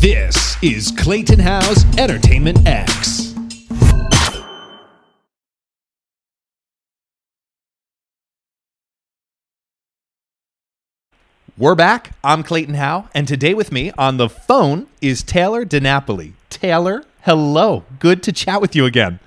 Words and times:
This 0.00 0.56
is 0.62 0.92
Clayton 0.92 1.40
Howe's 1.40 1.84
Entertainment 1.98 2.66
X. 2.66 3.34
We're 11.58 11.74
back. 11.74 12.12
I'm 12.24 12.42
Clayton 12.42 12.76
Howe, 12.76 13.10
and 13.14 13.28
today 13.28 13.52
with 13.52 13.70
me 13.70 13.92
on 13.98 14.16
the 14.16 14.30
phone 14.30 14.86
is 15.02 15.22
Taylor 15.22 15.66
DiNapoli. 15.66 16.32
Taylor, 16.48 17.04
hello. 17.24 17.84
Good 17.98 18.22
to 18.22 18.32
chat 18.32 18.62
with 18.62 18.74
you 18.74 18.86
again. 18.86 19.20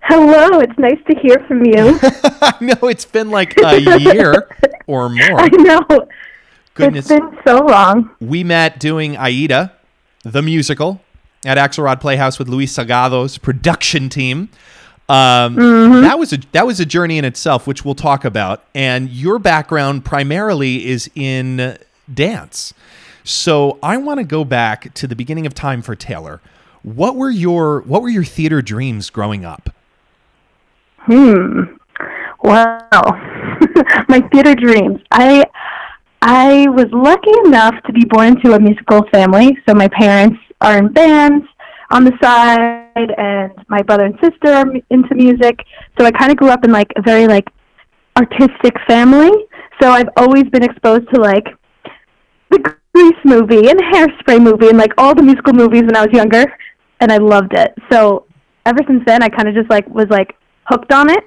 Hello, 0.00 0.60
it's 0.60 0.78
nice 0.78 0.98
to 1.10 1.18
hear 1.20 1.44
from 1.46 1.62
you. 1.66 1.98
I 2.40 2.54
know 2.62 2.88
it's 2.88 3.04
been 3.04 3.30
like 3.30 3.54
a 3.62 3.78
year 4.00 4.48
or 4.86 5.08
more. 5.10 5.38
I 5.38 5.48
know. 5.48 6.08
Goodness. 6.78 7.10
It's 7.10 7.20
been 7.20 7.38
so 7.46 7.66
long. 7.66 8.10
we 8.20 8.44
met 8.44 8.78
doing 8.80 9.16
Aida, 9.16 9.72
the 10.22 10.42
musical, 10.42 11.00
at 11.44 11.58
Axelrod 11.58 12.00
Playhouse 12.00 12.38
with 12.38 12.48
Luis 12.48 12.76
Sagado's 12.76 13.38
production 13.38 14.08
team. 14.08 14.48
Um, 15.08 15.54
That 16.02 16.18
was 16.18 16.32
a 16.32 16.38
that 16.52 16.66
was 16.66 16.80
a 16.80 16.86
journey 16.86 17.16
in 17.18 17.24
itself, 17.24 17.66
which 17.66 17.84
we'll 17.84 17.94
talk 17.94 18.24
about. 18.24 18.64
And 18.74 19.08
your 19.10 19.38
background 19.38 20.04
primarily 20.04 20.86
is 20.86 21.10
in 21.14 21.78
dance. 22.12 22.74
So 23.24 23.78
I 23.82 23.96
want 23.98 24.18
to 24.18 24.24
go 24.24 24.44
back 24.44 24.92
to 24.94 25.06
the 25.06 25.16
beginning 25.16 25.46
of 25.46 25.54
time 25.54 25.82
for 25.82 25.94
Taylor. 25.94 26.40
What 26.82 27.16
were 27.16 27.30
your 27.30 27.80
what 27.82 28.02
were 28.02 28.08
your 28.08 28.24
theater 28.24 28.60
dreams 28.62 29.10
growing 29.10 29.44
up? 29.44 29.70
Hmm. 30.98 31.62
Well, 32.42 32.86
My 34.08 34.20
theater 34.32 34.54
dreams. 34.54 35.00
I 35.10 35.44
I 36.22 36.66
was 36.68 36.86
lucky 36.92 37.32
enough 37.46 37.74
to 37.86 37.92
be 37.92 38.04
born 38.04 38.28
into 38.36 38.54
a 38.54 38.60
musical 38.60 39.04
family. 39.12 39.56
So 39.68 39.74
my 39.74 39.88
parents 39.88 40.38
are 40.60 40.78
in 40.78 40.92
bands 40.92 41.46
on 41.90 42.04
the 42.04 42.12
side 42.20 43.10
and 43.16 43.52
my 43.68 43.82
brother 43.82 44.04
and 44.04 44.18
sister 44.22 44.52
are 44.52 44.66
into 44.90 45.14
music. 45.14 45.60
So 45.98 46.04
I 46.04 46.10
kind 46.10 46.30
of 46.30 46.36
grew 46.36 46.48
up 46.48 46.64
in 46.64 46.72
like 46.72 46.92
a 46.96 47.02
very 47.02 47.26
like 47.26 47.48
artistic 48.16 48.74
family. 48.86 49.30
So 49.80 49.90
I've 49.90 50.08
always 50.16 50.44
been 50.44 50.64
exposed 50.64 51.08
to 51.14 51.20
like 51.20 51.46
the 52.50 52.58
Grease 52.92 53.24
movie 53.24 53.70
and 53.70 53.78
Hairspray 53.80 54.42
movie 54.42 54.68
and 54.68 54.78
like 54.78 54.92
all 54.98 55.14
the 55.14 55.22
musical 55.22 55.52
movies 55.52 55.82
when 55.82 55.96
I 55.96 56.04
was 56.04 56.12
younger, 56.12 56.44
and 57.00 57.12
I 57.12 57.18
loved 57.18 57.52
it. 57.52 57.72
So 57.92 58.26
ever 58.66 58.80
since 58.88 59.02
then, 59.06 59.22
I 59.22 59.28
kind 59.28 59.48
of 59.48 59.54
just 59.54 59.70
like 59.70 59.88
was 59.88 60.06
like 60.10 60.34
hooked 60.64 60.92
on 60.92 61.10
it. 61.10 61.24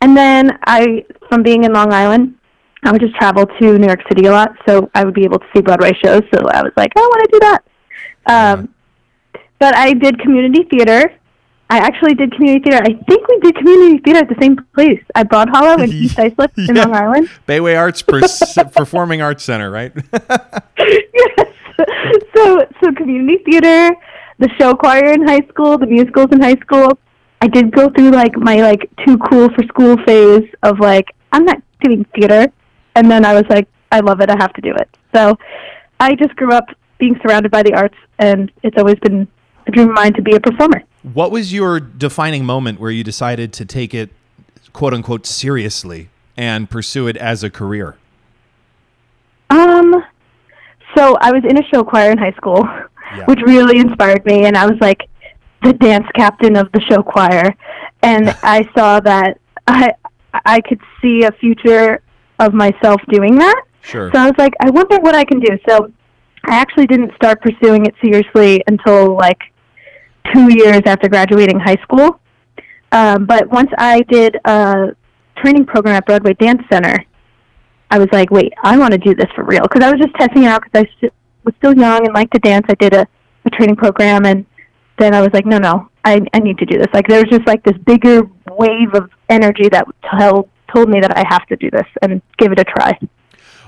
And 0.00 0.16
then 0.16 0.58
I, 0.66 1.04
from 1.28 1.42
being 1.42 1.64
in 1.64 1.72
Long 1.72 1.92
Island, 1.92 2.36
I 2.84 2.90
would 2.92 3.00
just 3.00 3.14
travel 3.14 3.46
to 3.46 3.78
New 3.78 3.86
York 3.86 4.00
City 4.08 4.26
a 4.26 4.32
lot, 4.32 4.52
so 4.66 4.90
I 4.94 5.04
would 5.04 5.14
be 5.14 5.24
able 5.24 5.38
to 5.38 5.46
see 5.54 5.60
Broadway 5.62 5.92
shows. 6.04 6.22
So 6.34 6.40
I 6.48 6.62
was 6.62 6.72
like, 6.76 6.92
I 6.96 7.00
want 7.00 7.24
to 7.24 7.30
do 7.32 7.38
that. 7.40 7.62
Um, 8.26 8.74
but 9.60 9.76
I 9.76 9.92
did 9.92 10.18
community 10.18 10.64
theater. 10.70 11.12
I 11.70 11.78
actually 11.78 12.14
did 12.14 12.32
community 12.34 12.68
theater. 12.68 12.82
I 12.84 12.92
think 13.08 13.26
we 13.28 13.38
did 13.40 13.56
community 13.56 13.98
theater 13.98 14.18
at 14.20 14.28
the 14.28 14.34
same 14.40 14.56
place 14.74 15.02
at 15.14 15.28
Broad 15.30 15.48
Hollow 15.48 15.80
in 15.82 15.90
East 15.92 16.18
Islip 16.26 16.50
in 16.58 16.74
Yeah. 16.76 16.84
Long 16.84 16.94
Island. 16.96 17.28
Bayway 17.46 17.78
Arts 17.78 18.02
Pers- 18.08 18.58
Performing 18.74 19.22
Arts 19.22 19.44
Center, 19.44 19.70
right? 19.70 19.92
yes. 20.78 21.48
So 22.36 22.66
so 22.82 22.92
community 22.92 23.42
theater, 23.44 23.94
the 24.38 24.48
show 24.58 24.74
choir 24.74 25.12
in 25.12 25.26
high 25.26 25.46
school, 25.48 25.78
the 25.78 25.86
musicals 25.86 26.28
in 26.32 26.40
high 26.42 26.56
school. 26.56 26.98
I 27.40 27.46
did 27.48 27.72
go 27.72 27.88
through 27.90 28.10
like 28.10 28.36
my 28.36 28.56
like 28.56 28.90
too 29.06 29.16
cool 29.18 29.48
for 29.54 29.62
school 29.64 29.96
phase 30.04 30.48
of 30.62 30.78
like 30.78 31.06
I'm 31.32 31.44
not 31.44 31.62
doing 31.80 32.04
theater, 32.14 32.48
and 32.94 33.10
then 33.10 33.24
I 33.24 33.34
was 33.34 33.44
like 33.48 33.68
I 33.90 34.00
love 34.00 34.20
it, 34.20 34.30
I 34.30 34.36
have 34.38 34.52
to 34.54 34.60
do 34.62 34.72
it. 34.74 34.88
So 35.14 35.36
I 36.00 36.14
just 36.14 36.34
grew 36.36 36.50
up 36.52 36.64
being 36.98 37.18
surrounded 37.22 37.50
by 37.50 37.62
the 37.62 37.74
arts, 37.74 37.96
and 38.18 38.50
it's 38.62 38.76
always 38.78 38.96
been 39.00 39.28
a 39.66 39.70
dream 39.70 39.88
of 39.90 39.94
mine 39.94 40.14
to 40.14 40.22
be 40.22 40.34
a 40.34 40.40
performer. 40.40 40.82
What 41.02 41.30
was 41.30 41.52
your 41.52 41.78
defining 41.80 42.44
moment 42.46 42.80
where 42.80 42.90
you 42.90 43.04
decided 43.04 43.52
to 43.54 43.64
take 43.64 43.92
it, 43.92 44.10
quote 44.72 44.94
unquote, 44.94 45.26
seriously 45.26 46.08
and 46.36 46.70
pursue 46.70 47.06
it 47.08 47.16
as 47.18 47.42
a 47.44 47.50
career? 47.50 47.96
Um, 49.50 50.02
so 50.96 51.16
I 51.20 51.32
was 51.32 51.42
in 51.48 51.58
a 51.58 51.62
show 51.68 51.84
choir 51.84 52.10
in 52.10 52.18
high 52.18 52.32
school, 52.32 52.66
Yeah. 53.16 53.24
which 53.26 53.40
really 53.42 53.78
inspired 53.78 54.24
me, 54.24 54.46
and 54.46 54.56
I 54.56 54.64
was 54.66 54.78
like 54.80 55.08
the 55.62 55.72
dance 55.74 56.06
captain 56.14 56.56
of 56.56 56.70
the 56.72 56.80
show 56.80 57.02
choir, 57.02 57.54
and 58.02 58.30
I 58.42 58.68
saw 58.76 59.00
that 59.00 59.38
I 59.66 59.92
I 60.46 60.60
could 60.62 60.80
see 61.02 61.24
a 61.24 61.32
future 61.32 62.00
of 62.42 62.52
myself 62.52 63.00
doing 63.08 63.34
that. 63.36 63.60
Sure. 63.82 64.10
So 64.12 64.18
I 64.18 64.26
was 64.26 64.38
like, 64.38 64.52
I 64.60 64.70
wonder 64.70 64.96
what 64.98 65.14
I 65.14 65.24
can 65.24 65.40
do. 65.40 65.52
So 65.68 65.92
I 66.44 66.54
actually 66.56 66.86
didn't 66.86 67.12
start 67.14 67.40
pursuing 67.40 67.86
it 67.86 67.94
seriously 68.02 68.62
until 68.66 69.16
like 69.16 69.40
two 70.32 70.46
years 70.52 70.82
after 70.86 71.08
graduating 71.08 71.58
high 71.58 71.80
school. 71.82 72.20
Um, 72.90 73.24
but 73.26 73.48
once 73.48 73.70
I 73.78 74.02
did 74.02 74.36
a 74.44 74.94
training 75.36 75.66
program 75.66 75.96
at 75.96 76.06
Broadway 76.06 76.34
Dance 76.34 76.62
Center, 76.70 76.96
I 77.90 77.98
was 77.98 78.08
like, 78.12 78.30
wait, 78.30 78.52
I 78.62 78.76
want 78.78 78.92
to 78.92 78.98
do 78.98 79.14
this 79.14 79.30
for 79.34 79.44
real. 79.44 79.62
Because 79.62 79.82
I 79.82 79.90
was 79.90 80.00
just 80.00 80.14
testing 80.14 80.44
it 80.44 80.46
out 80.46 80.62
because 80.62 80.84
I 80.84 80.96
st- 80.98 81.12
was 81.44 81.54
still 81.58 81.76
young 81.76 82.04
and 82.06 82.14
liked 82.14 82.32
to 82.34 82.40
dance. 82.40 82.66
I 82.68 82.74
did 82.74 82.94
a, 82.94 83.06
a 83.44 83.50
training 83.50 83.76
program, 83.76 84.24
and 84.24 84.46
then 84.98 85.14
I 85.14 85.20
was 85.20 85.30
like, 85.32 85.44
no, 85.44 85.58
no, 85.58 85.88
I, 86.04 86.20
I 86.32 86.38
need 86.38 86.58
to 86.58 86.66
do 86.66 86.78
this. 86.78 86.88
Like, 86.94 87.06
there 87.08 87.20
was 87.20 87.30
just 87.30 87.46
like 87.46 87.62
this 87.64 87.76
bigger 87.84 88.22
wave 88.50 88.94
of 88.94 89.10
energy 89.28 89.68
that 89.70 89.86
told, 90.18 90.48
told 90.74 90.88
me 90.88 91.00
that 91.00 91.16
I 91.16 91.24
have 91.28 91.46
to 91.46 91.56
do 91.56 91.70
this 91.70 91.86
and 92.02 92.22
give 92.38 92.52
it 92.52 92.58
a 92.58 92.64
try. 92.64 92.98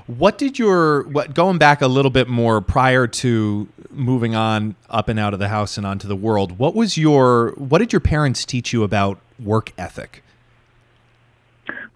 What 0.07 0.37
did 0.37 0.59
your 0.59 1.03
what 1.07 1.33
going 1.33 1.57
back 1.57 1.81
a 1.81 1.87
little 1.87 2.11
bit 2.11 2.27
more 2.27 2.61
prior 2.61 3.07
to 3.07 3.67
moving 3.89 4.35
on 4.35 4.75
up 4.89 5.09
and 5.09 5.19
out 5.19 5.33
of 5.33 5.39
the 5.39 5.47
house 5.47 5.77
and 5.77 5.85
onto 5.85 6.07
the 6.07 6.15
world? 6.15 6.59
What 6.59 6.75
was 6.75 6.97
your 6.97 7.53
what 7.57 7.79
did 7.79 7.91
your 7.91 8.01
parents 8.01 8.45
teach 8.45 8.71
you 8.71 8.83
about 8.83 9.19
work 9.39 9.73
ethic? 9.77 10.23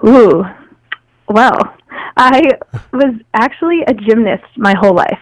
Ooh, 0.06 0.44
well, 1.28 1.76
I 2.18 2.42
was 2.92 3.14
actually 3.34 3.82
a 3.88 3.94
gymnast 3.94 4.46
my 4.58 4.74
whole 4.80 4.96
life. 4.96 5.20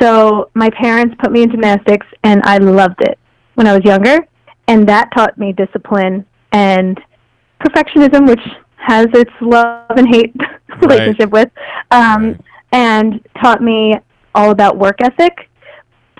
So 0.00 0.50
my 0.54 0.70
parents 0.70 1.16
put 1.18 1.32
me 1.32 1.42
in 1.42 1.50
gymnastics, 1.50 2.06
and 2.22 2.42
I 2.44 2.58
loved 2.58 3.00
it 3.00 3.18
when 3.54 3.66
I 3.66 3.72
was 3.72 3.84
younger, 3.84 4.26
and 4.68 4.88
that 4.88 5.10
taught 5.16 5.38
me 5.38 5.52
discipline 5.52 6.26
and 6.52 7.00
perfectionism, 7.60 8.28
which 8.28 8.40
has 8.76 9.06
its 9.14 9.30
love 9.40 9.90
and 9.90 10.08
hate 10.08 10.34
relationship 10.80 11.30
with, 11.30 11.50
um, 11.90 12.24
Right. 12.26 12.40
and 12.72 13.20
taught 13.42 13.62
me 13.62 13.94
all 14.34 14.50
about 14.50 14.76
work 14.78 14.96
ethic. 15.00 15.48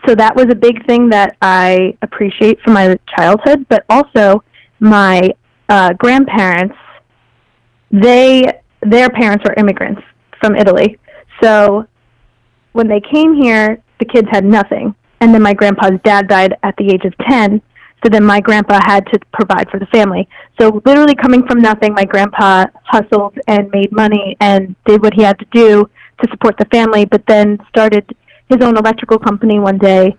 So 0.07 0.15
that 0.15 0.35
was 0.35 0.47
a 0.51 0.55
big 0.55 0.87
thing 0.87 1.09
that 1.11 1.37
I 1.43 1.97
appreciate 2.03 2.61
from 2.61 2.75
my 2.75 2.99
childhood, 3.17 3.67
but 3.69 3.85
also 3.89 4.43
my 4.81 5.33
uh, 5.69 5.93
grandparents 5.95 6.77
they 7.91 8.53
their 8.83 9.09
parents 9.09 9.45
were 9.45 9.55
immigrants 9.55 10.03
from 10.41 10.55
Italy. 10.55 10.99
So 11.43 11.87
when 12.73 12.89
they 12.89 13.01
came 13.01 13.35
here, 13.35 13.83
the 13.99 14.05
kids 14.05 14.29
had 14.31 14.45
nothing. 14.45 14.95
And 15.21 15.33
then 15.33 15.43
my 15.43 15.55
grandpa's 15.55 15.99
dad 16.05 16.29
died 16.29 16.57
at 16.63 16.77
the 16.77 16.93
age 16.93 17.05
of 17.05 17.15
10. 17.27 17.63
So 18.03 18.11
then 18.11 18.25
my 18.25 18.41
grandpa 18.41 18.79
had 18.85 19.07
to 19.07 19.19
provide 19.33 19.69
for 19.71 19.81
the 19.81 19.87
family. 19.87 20.29
So 20.61 20.81
literally 20.85 21.15
coming 21.15 21.47
from 21.47 21.61
nothing, 21.61 21.95
my 21.95 22.05
grandpa 22.05 22.67
hustled 22.85 23.39
and 23.49 23.71
made 23.71 23.91
money 23.91 24.37
and 24.41 24.77
did 24.85 25.03
what 25.03 25.15
he 25.15 25.23
had 25.23 25.39
to 25.39 25.47
do 25.53 25.89
to 26.23 26.31
support 26.31 26.57
the 26.59 26.67
family, 26.67 27.05
but 27.05 27.25
then 27.27 27.59
started 27.69 28.15
his 28.49 28.59
own 28.63 28.77
electrical 28.77 29.19
company 29.19 29.59
one 29.59 29.79
day. 29.79 30.17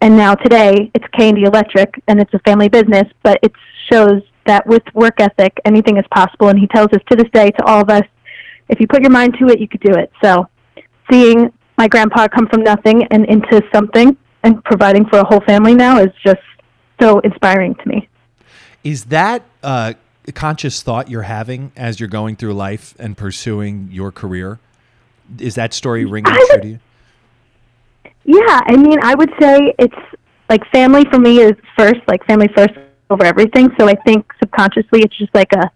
And 0.00 0.16
now 0.16 0.34
today 0.34 0.90
it's 0.94 1.04
K&D 1.16 1.42
Electric 1.42 2.02
and 2.06 2.20
it's 2.20 2.32
a 2.34 2.38
family 2.40 2.68
business, 2.68 3.04
but 3.22 3.38
it 3.42 3.52
shows 3.90 4.22
that 4.46 4.66
with 4.66 4.82
work 4.94 5.20
ethic, 5.20 5.58
anything 5.64 5.96
is 5.96 6.04
possible. 6.12 6.48
And 6.48 6.58
he 6.58 6.66
tells 6.68 6.88
us 6.92 7.00
to 7.10 7.16
this 7.16 7.28
day, 7.32 7.50
to 7.50 7.64
all 7.64 7.80
of 7.80 7.90
us, 7.90 8.04
if 8.68 8.80
you 8.80 8.86
put 8.86 9.02
your 9.02 9.10
mind 9.10 9.36
to 9.40 9.48
it, 9.48 9.58
you 9.60 9.66
could 9.66 9.80
do 9.80 9.94
it. 9.94 10.12
So 10.22 10.46
seeing 11.10 11.52
my 11.76 11.88
grandpa 11.88 12.28
come 12.28 12.46
from 12.48 12.62
nothing 12.62 13.04
and 13.10 13.24
into 13.26 13.62
something 13.72 14.16
and 14.42 14.62
providing 14.64 15.04
for 15.06 15.18
a 15.18 15.24
whole 15.24 15.40
family 15.40 15.74
now 15.74 15.98
is 15.98 16.10
just 16.24 16.40
so 17.00 17.20
inspiring 17.20 17.74
to 17.76 17.88
me. 17.88 18.08
Is 18.84 19.06
that 19.06 19.42
uh, 19.62 19.94
a 20.26 20.32
conscious 20.32 20.82
thought 20.82 21.10
you're 21.10 21.22
having 21.22 21.72
as 21.76 22.00
you're 22.00 22.08
going 22.08 22.36
through 22.36 22.54
life 22.54 22.94
and 22.98 23.16
pursuing 23.16 23.88
your 23.90 24.12
career? 24.12 24.58
Is 25.38 25.56
that 25.56 25.74
story 25.74 26.04
ringing 26.04 26.32
true 26.32 26.60
to 26.60 26.68
you? 26.68 26.80
Yeah, 28.24 28.60
I 28.66 28.76
mean, 28.76 28.98
I 29.02 29.14
would 29.14 29.30
say 29.40 29.74
it's 29.78 29.96
like 30.48 30.62
family 30.70 31.04
for 31.10 31.18
me 31.18 31.40
is 31.40 31.54
first, 31.76 32.00
like 32.06 32.24
family 32.26 32.48
first 32.54 32.74
over 33.10 33.24
everything. 33.24 33.70
So 33.78 33.88
I 33.88 33.94
think 33.94 34.30
subconsciously 34.38 35.00
it's 35.00 35.16
just 35.16 35.34
like 35.34 35.52
a 35.52 35.70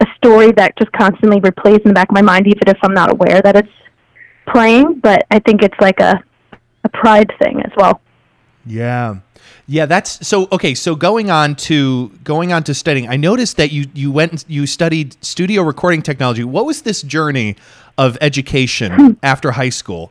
a 0.00 0.06
story 0.16 0.52
that 0.52 0.78
just 0.78 0.92
constantly 0.92 1.40
replays 1.40 1.80
in 1.80 1.88
the 1.88 1.92
back 1.92 2.08
of 2.08 2.14
my 2.14 2.22
mind, 2.22 2.46
even 2.46 2.68
if 2.68 2.78
I'm 2.82 2.94
not 2.94 3.10
aware 3.10 3.42
that 3.42 3.56
it's 3.56 3.72
playing. 4.46 5.00
But 5.00 5.26
I 5.30 5.40
think 5.40 5.62
it's 5.62 5.78
like 5.80 6.00
a 6.00 6.22
a 6.84 6.88
pride 6.88 7.32
thing 7.42 7.60
as 7.62 7.72
well. 7.76 8.00
Yeah. 8.68 9.16
Yeah, 9.66 9.86
that's 9.86 10.26
so 10.26 10.48
okay, 10.50 10.74
so 10.74 10.94
going 10.94 11.30
on 11.30 11.54
to 11.56 12.08
going 12.24 12.52
on 12.52 12.62
to 12.64 12.74
studying. 12.74 13.08
I 13.08 13.16
noticed 13.16 13.56
that 13.58 13.70
you 13.70 13.86
you 13.92 14.10
went 14.10 14.32
and 14.32 14.44
you 14.48 14.66
studied 14.66 15.22
studio 15.22 15.62
recording 15.62 16.00
technology. 16.00 16.42
What 16.42 16.64
was 16.64 16.82
this 16.82 17.02
journey 17.02 17.56
of 17.98 18.16
education 18.20 19.18
after 19.22 19.52
high 19.52 19.68
school? 19.68 20.10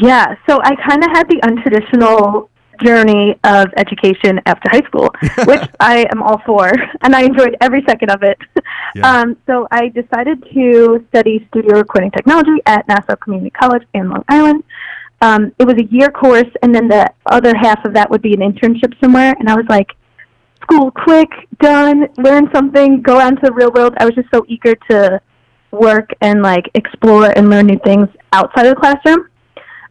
Yeah, 0.00 0.36
so 0.48 0.60
I 0.62 0.76
kind 0.76 1.04
of 1.04 1.10
had 1.10 1.28
the 1.28 1.40
untraditional 1.42 2.48
journey 2.82 3.38
of 3.44 3.66
education 3.76 4.40
after 4.46 4.68
high 4.70 4.86
school, 4.86 5.10
which 5.46 5.68
I 5.80 6.06
am 6.10 6.22
all 6.22 6.40
for, 6.46 6.72
and 7.02 7.14
I 7.14 7.22
enjoyed 7.22 7.56
every 7.60 7.82
second 7.86 8.10
of 8.10 8.22
it. 8.22 8.38
Yeah. 8.94 9.20
Um, 9.20 9.36
so 9.46 9.68
I 9.70 9.88
decided 9.88 10.42
to 10.52 11.04
study 11.10 11.46
studio 11.50 11.76
recording 11.76 12.10
technology 12.10 12.62
at 12.66 12.86
Nassau 12.88 13.16
Community 13.16 13.50
College 13.50 13.82
in 13.94 14.08
Long 14.08 14.24
Island. 14.28 14.64
Um, 15.22 15.52
it 15.58 15.64
was 15.66 15.76
a 15.76 15.84
year 15.84 16.10
course, 16.10 16.48
and 16.62 16.74
then 16.74 16.88
the 16.88 17.06
other 17.26 17.54
half 17.56 17.84
of 17.84 17.92
that 17.94 18.10
would 18.10 18.22
be 18.22 18.32
an 18.34 18.40
internship 18.40 18.98
somewhere. 19.02 19.34
And 19.38 19.48
I 19.50 19.54
was 19.54 19.66
like, 19.68 19.88
school 20.62 20.90
quick, 20.90 21.28
done, 21.60 22.06
learn 22.18 22.48
something, 22.54 23.02
go 23.02 23.18
out 23.18 23.32
into 23.32 23.42
the 23.44 23.52
real 23.52 23.70
world. 23.72 23.94
I 23.98 24.04
was 24.06 24.14
just 24.14 24.28
so 24.32 24.44
eager 24.48 24.74
to 24.90 25.20
work 25.72 26.10
and 26.20 26.42
like 26.42 26.64
explore 26.74 27.26
and 27.36 27.50
learn 27.50 27.66
new 27.66 27.78
things 27.84 28.08
outside 28.32 28.66
of 28.66 28.74
the 28.74 28.80
classroom. 28.80 29.28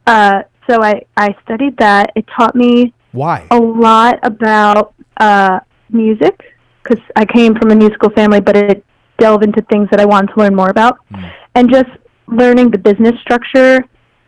Uh, 0.07 0.41
so 0.69 0.81
I, 0.81 1.01
I 1.15 1.35
studied 1.43 1.77
that. 1.77 2.11
It 2.15 2.25
taught 2.35 2.55
me 2.55 2.93
Why? 3.11 3.47
a 3.51 3.57
lot 3.57 4.19
about 4.23 4.93
uh, 5.17 5.59
music 5.89 6.39
because 6.83 7.03
I 7.15 7.25
came 7.25 7.55
from 7.55 7.71
a 7.71 7.75
musical 7.75 8.09
family, 8.11 8.39
but 8.41 8.57
it 8.57 8.83
delved 9.19 9.43
into 9.43 9.61
things 9.63 9.87
that 9.91 9.99
I 9.99 10.05
wanted 10.05 10.33
to 10.33 10.39
learn 10.39 10.55
more 10.55 10.69
about, 10.69 10.97
Mm. 11.11 11.31
and 11.55 11.69
just 11.71 11.89
learning 12.27 12.71
the 12.71 12.77
business 12.77 13.13
structure 13.21 13.83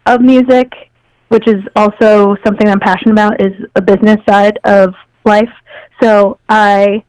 of 0.06 0.22
music, 0.22 0.72
which 1.32 1.48
is 1.48 1.64
also 1.78 2.36
something 2.46 2.68
I'm 2.68 2.82
passionate 2.82 3.14
about, 3.14 3.40
is 3.40 3.54
a 3.76 3.82
business 3.82 4.18
side 4.28 4.60
of 4.66 4.94
life. 5.24 5.50
So 6.04 6.38
I 6.50 7.06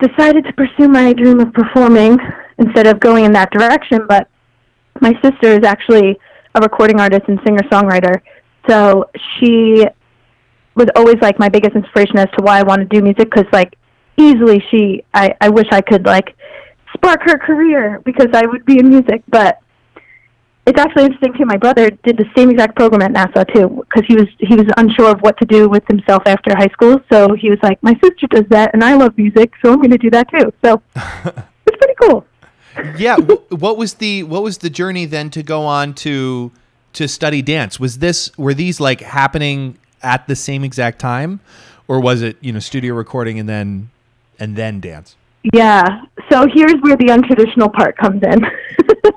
decided 0.00 0.44
to 0.44 0.52
pursue 0.52 0.86
my 0.88 1.12
dream 1.12 1.40
of 1.40 1.52
performing 1.52 2.18
instead 2.58 2.86
of 2.86 3.00
going 3.00 3.24
in 3.24 3.32
that 3.32 3.50
direction. 3.50 4.06
But 4.08 4.28
my 5.00 5.12
sister 5.24 5.48
is 5.48 5.64
actually 5.64 6.16
a 6.54 6.60
recording 6.60 7.00
artist 7.00 7.22
and 7.26 7.40
singer 7.44 7.64
songwriter, 7.64 8.20
so 8.68 9.10
she 9.34 9.84
was 10.76 10.86
always 10.94 11.16
like 11.20 11.36
my 11.40 11.48
biggest 11.48 11.74
inspiration 11.74 12.18
as 12.18 12.28
to 12.38 12.44
why 12.44 12.60
I 12.60 12.62
want 12.62 12.80
to 12.80 12.86
do 12.86 13.02
music 13.02 13.28
because 13.30 13.50
like 13.52 13.76
easily 14.18 14.62
she 14.70 15.02
I, 15.14 15.34
I 15.40 15.48
wish 15.48 15.66
I 15.72 15.80
could 15.80 16.06
like 16.06 16.36
spark 16.94 17.22
her 17.24 17.38
career 17.38 18.00
because 18.04 18.28
I 18.34 18.46
would 18.46 18.64
be 18.64 18.78
in 18.78 18.88
music 18.88 19.22
but 19.28 19.58
it's 20.66 20.78
actually 20.78 21.04
interesting 21.04 21.32
too 21.34 21.44
my 21.44 21.56
brother 21.56 21.90
did 21.90 22.16
the 22.16 22.24
same 22.36 22.50
exact 22.50 22.76
program 22.76 23.02
at 23.02 23.12
Nassau 23.12 23.44
too 23.44 23.84
because 23.88 24.06
he 24.06 24.14
was 24.14 24.26
he 24.38 24.54
was 24.54 24.66
unsure 24.76 25.10
of 25.10 25.20
what 25.20 25.38
to 25.38 25.44
do 25.44 25.68
with 25.68 25.86
himself 25.86 26.22
after 26.26 26.50
high 26.56 26.68
school 26.68 27.00
so 27.12 27.34
he 27.34 27.50
was 27.50 27.58
like 27.62 27.82
my 27.82 27.94
sister 28.02 28.26
does 28.28 28.44
that 28.50 28.70
and 28.74 28.82
I 28.82 28.94
love 28.94 29.16
music 29.16 29.52
so 29.64 29.72
I'm 29.72 29.78
going 29.78 29.90
to 29.90 29.98
do 29.98 30.10
that 30.10 30.28
too 30.30 30.52
so 30.64 30.82
it's 31.66 31.76
pretty 31.76 31.94
cool 32.00 32.26
yeah. 32.98 33.16
wh- 33.16 33.52
what 33.52 33.76
was 33.76 33.94
the 33.94 34.22
what 34.24 34.42
was 34.42 34.58
the 34.58 34.70
journey 34.70 35.04
then 35.04 35.30
to 35.30 35.42
go 35.42 35.62
on 35.62 35.94
to 35.94 36.52
to 36.94 37.08
study 37.08 37.42
dance? 37.42 37.80
Was 37.80 37.98
this 37.98 38.36
were 38.36 38.54
these 38.54 38.80
like 38.80 39.00
happening 39.00 39.78
at 40.02 40.26
the 40.26 40.36
same 40.36 40.64
exact 40.64 40.98
time, 40.98 41.40
or 41.88 42.00
was 42.00 42.22
it 42.22 42.36
you 42.40 42.52
know 42.52 42.58
studio 42.58 42.94
recording 42.94 43.38
and 43.38 43.48
then 43.48 43.90
and 44.38 44.56
then 44.56 44.80
dance? 44.80 45.16
Yeah. 45.54 46.02
So 46.30 46.46
here's 46.52 46.74
where 46.80 46.96
the 46.96 47.06
untraditional 47.06 47.72
part 47.72 47.96
comes 47.96 48.22
in. 48.22 48.46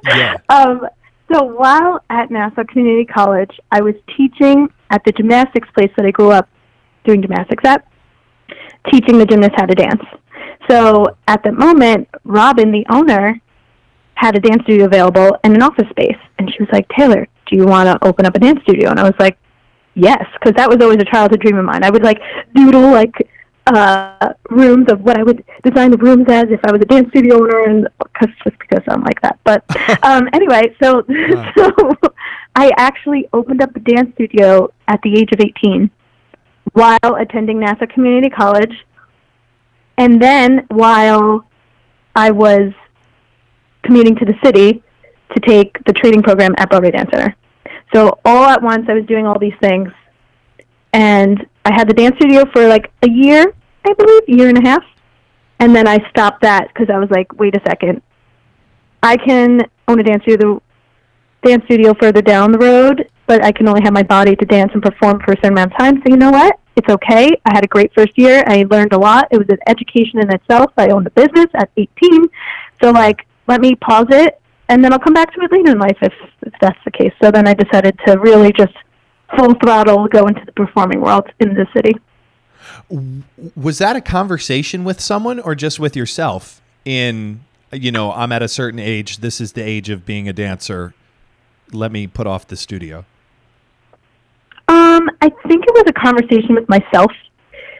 Yeah. 0.06 0.38
Um, 0.50 0.88
so 1.32 1.44
while 1.44 2.04
at 2.10 2.32
Nassau 2.32 2.64
Community 2.66 3.06
College, 3.06 3.52
I 3.72 3.82
was 3.82 3.96
teaching 4.16 4.70
at 4.90 5.04
the 5.06 5.12
gymnastics 5.12 5.68
place 5.74 5.92
that 5.98 6.06
I 6.06 6.12
grew 6.12 6.32
up 6.32 6.50
doing 7.06 7.22
gymnastics 7.22 7.64
at, 7.66 7.88
teaching 8.92 9.18
the 9.18 9.26
gymnasts 9.26 9.56
how 9.58 9.66
to 9.66 9.76
dance. 9.76 10.04
So 10.70 11.06
at 11.28 11.44
the 11.44 11.52
moment, 11.52 12.08
Robin, 12.24 12.72
the 12.72 12.86
owner, 12.90 13.40
had 14.16 14.36
a 14.36 14.40
dance 14.40 14.62
studio 14.64 14.86
available 14.86 15.38
and 15.44 15.56
an 15.56 15.62
office 15.62 15.90
space. 15.90 16.18
And 16.38 16.52
she 16.52 16.62
was 16.62 16.70
like, 16.74 16.88
Taylor, 16.90 17.26
do 17.48 17.56
you 17.56 17.66
want 17.66 17.88
to 17.88 18.08
open 18.08 18.26
up 18.26 18.36
a 18.36 18.40
dance 18.40 18.62
studio? 18.64 18.90
And 18.90 19.00
I 19.00 19.04
was 19.04 19.14
like, 19.18 19.38
yes, 19.96 20.24
because 20.34 20.54
that 20.58 20.70
was 20.70 20.78
always 20.82 20.98
a 21.00 21.06
childhood 21.06 21.40
dream 21.40 21.58
of 21.58 21.66
mine. 21.66 21.84
I 21.84 21.90
would 21.90 22.04
like 22.04 22.20
doodle 22.54 22.92
like 22.92 23.14
uh, 23.68 24.34
rooms 24.50 24.92
of 24.92 25.02
what 25.02 25.18
I 25.18 25.24
would 25.24 25.44
design 25.64 25.92
the 25.92 25.98
rooms 25.98 26.26
as 26.30 26.46
if 26.50 26.60
I 26.64 26.72
was 26.72 26.82
a 26.82 26.86
dance 26.86 27.10
studio 27.10 27.36
owner, 27.36 27.64
and 27.66 27.88
cause, 28.18 28.30
just 28.44 28.58
because 28.60 28.84
I'm 28.88 29.02
like 29.04 29.22
that. 29.22 29.40
But 29.44 29.64
um, 30.04 30.28
anyway, 30.34 30.76
so 30.82 31.04
Wow. 31.08 31.52
so 31.58 31.98
I 32.56 32.72
actually 32.78 33.28
opened 33.34 33.62
up 33.62 33.76
a 33.76 33.80
dance 33.80 34.14
studio 34.16 34.72
at 34.88 35.00
the 35.04 35.18
age 35.18 35.32
of 35.32 35.40
18 35.40 35.90
while 36.74 37.16
attending 37.20 37.60
Nassau 37.60 37.86
Community 37.88 38.30
College, 38.30 38.86
and 39.98 40.22
then 40.22 40.66
while 40.70 41.46
I 42.16 42.32
was 42.32 42.72
commuting 43.84 44.16
to 44.18 44.26
the 44.26 44.36
city 44.44 44.84
to 45.34 45.40
take 45.42 45.84
the 45.86 45.94
training 45.94 46.22
program 46.22 46.54
at 46.58 46.70
Broadway 46.70 46.92
Dance 46.92 47.10
Center. 47.12 47.36
So 47.94 48.20
all 48.26 48.46
at 48.46 48.62
once, 48.62 48.86
I 48.88 48.94
was 48.94 49.06
doing 49.06 49.26
all 49.26 49.40
these 49.40 49.58
things, 49.62 49.92
and 50.94 51.48
I 51.66 51.74
had 51.74 51.90
the 51.90 51.94
dance 51.94 52.16
studio 52.18 52.46
for 52.52 52.68
like 52.68 52.92
a 53.04 53.10
year, 53.10 53.54
I 53.86 53.94
believe, 53.94 54.22
year 54.28 54.50
and 54.50 54.58
a 54.58 54.70
half, 54.70 54.84
and 55.60 55.76
then 55.76 55.88
I 55.88 55.98
stopped 56.10 56.42
that 56.42 56.68
because 56.70 56.90
I 56.94 56.98
was 56.98 57.10
like, 57.10 57.34
wait 57.34 57.56
a 57.56 57.62
second, 57.68 58.02
I 59.04 59.18
can 59.18 59.62
own 59.88 60.00
a 60.00 60.04
dance 60.04 60.24
studio, 60.24 60.62
dance 61.44 61.64
studio 61.66 61.94
further 62.00 62.22
down 62.22 62.52
the 62.52 62.60
road, 62.60 63.10
but 63.28 63.44
I 63.44 63.52
can 63.52 63.68
only 63.68 63.82
have 63.84 63.94
my 63.94 64.04
body 64.04 64.36
to 64.36 64.46
dance 64.46 64.72
and 64.74 64.82
perform 64.82 65.20
for 65.20 65.34
a 65.34 65.36
certain 65.38 65.54
amount 65.54 65.74
of 65.74 65.78
time. 65.78 65.98
So 65.98 66.04
you 66.10 66.18
know 66.18 66.32
what? 66.32 66.60
It's 66.76 66.90
okay. 66.90 67.30
I 67.46 67.54
had 67.54 67.64
a 67.64 67.68
great 67.68 67.94
first 67.94 68.18
year. 68.18 68.44
I 68.48 68.66
learned 68.70 68.94
a 68.94 68.98
lot. 68.98 69.28
It 69.32 69.38
was 69.38 69.48
an 69.50 69.60
education 69.68 70.20
in 70.20 70.34
itself. 70.34 70.72
I 70.78 70.90
owned 70.90 71.08
a 71.08 71.12
business 71.12 71.48
at 71.54 71.70
18. 71.76 72.28
So 72.82 72.92
like, 72.92 73.26
let 73.48 73.62
me 73.62 73.76
pause 73.76 74.08
it, 74.10 74.40
and 74.70 74.84
then 74.84 74.94
I'll 74.94 75.00
come 75.00 75.14
back 75.14 75.34
to 75.34 75.42
it 75.42 75.52
later 75.52 75.72
in 75.72 75.80
life 75.80 75.98
if, 76.02 76.14
if 76.44 76.54
that's 76.62 76.80
the 76.86 76.92
case. 76.92 77.12
So 77.22 77.32
then 77.32 77.48
I 77.48 77.54
decided 77.54 78.00
to 78.06 78.18
really 78.20 78.54
just 78.54 78.74
full 79.38 79.54
throttle 79.64 80.08
go 80.08 80.26
into 80.28 80.44
the 80.46 80.52
performing 80.52 81.02
world 81.02 81.28
in 81.40 81.54
the 81.54 81.68
city. 81.76 81.94
Was 83.56 83.78
that 83.78 83.96
a 83.96 84.02
conversation 84.02 84.84
with 84.84 85.00
someone 85.00 85.40
or 85.40 85.56
just 85.56 85.80
with 85.80 85.96
yourself? 85.96 86.62
In 86.86 87.42
you 87.72 87.92
know, 87.92 88.12
I'm 88.12 88.32
at 88.32 88.42
a 88.42 88.48
certain 88.48 88.80
age. 88.80 89.18
This 89.18 89.40
is 89.40 89.54
the 89.54 89.62
age 89.62 89.90
of 89.90 90.06
being 90.06 90.28
a 90.28 90.34
dancer. 90.34 90.94
Let 91.72 91.92
me 91.92 92.08
put 92.08 92.26
off 92.26 92.48
the 92.48 92.56
studio. 92.58 93.06
Um, 94.68 95.10
I 95.22 95.30
think 95.48 95.66
it 95.68 95.74
was 95.74 95.84
a 95.88 95.94
conversation 95.94 96.56
with 96.56 96.68
myself 96.70 97.12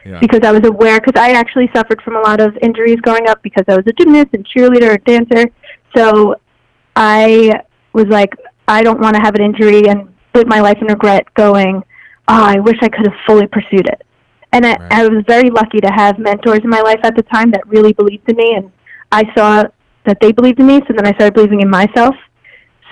Yeah. 0.04 0.18
because 0.20 0.40
I 0.44 0.52
was 0.52 0.64
aware 0.64 1.00
because 1.00 1.20
I 1.20 1.32
actually 1.32 1.70
suffered 1.74 2.00
from 2.02 2.16
a 2.16 2.20
lot 2.20 2.40
of 2.40 2.56
injuries 2.62 3.00
growing 3.00 3.28
up 3.28 3.42
because 3.42 3.64
I 3.68 3.76
was 3.76 3.84
a 3.86 3.92
gymnast 3.92 4.28
and 4.32 4.46
cheerleader 4.46 4.94
and 4.94 5.04
dancer. 5.04 5.50
So 5.96 6.36
I 6.96 7.60
was 7.92 8.06
like, 8.06 8.34
I 8.68 8.82
don't 8.82 9.00
want 9.00 9.16
to 9.16 9.22
have 9.22 9.34
an 9.34 9.42
injury 9.42 9.88
and 9.88 10.09
live 10.34 10.46
my 10.46 10.60
life 10.60 10.78
in 10.80 10.86
regret. 10.86 11.32
Going, 11.34 11.82
oh, 12.28 12.44
I 12.44 12.58
wish 12.60 12.76
I 12.82 12.88
could 12.88 13.06
have 13.06 13.16
fully 13.26 13.46
pursued 13.46 13.86
it. 13.86 14.02
And 14.52 14.66
I, 14.66 14.76
Right. 14.76 14.92
I 14.92 15.08
was 15.08 15.24
very 15.26 15.50
lucky 15.50 15.80
to 15.80 15.88
have 15.88 16.18
mentors 16.18 16.60
in 16.64 16.70
my 16.70 16.80
life 16.80 17.00
at 17.04 17.14
the 17.14 17.22
time 17.22 17.50
that 17.52 17.66
really 17.66 17.92
believed 17.92 18.28
in 18.28 18.36
me, 18.36 18.54
and 18.54 18.70
I 19.12 19.24
saw 19.36 19.64
that 20.06 20.18
they 20.20 20.32
believed 20.32 20.58
in 20.60 20.66
me. 20.66 20.80
So 20.88 20.94
then 20.94 21.06
I 21.06 21.12
started 21.12 21.34
believing 21.34 21.60
in 21.60 21.70
myself. 21.70 22.14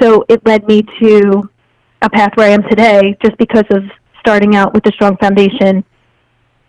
So 0.01 0.25
it 0.29 0.45
led 0.47 0.67
me 0.69 0.83
to 1.01 1.51
a 2.03 2.11
path 2.11 2.31
where 2.37 2.49
I 2.49 2.53
am 2.53 2.63
today, 2.65 3.17
just 3.25 3.37
because 3.39 3.65
of 3.71 3.83
starting 4.21 4.55
out 4.55 4.73
with 4.75 4.87
a 4.87 4.93
strong 4.93 5.17
foundation 5.17 5.85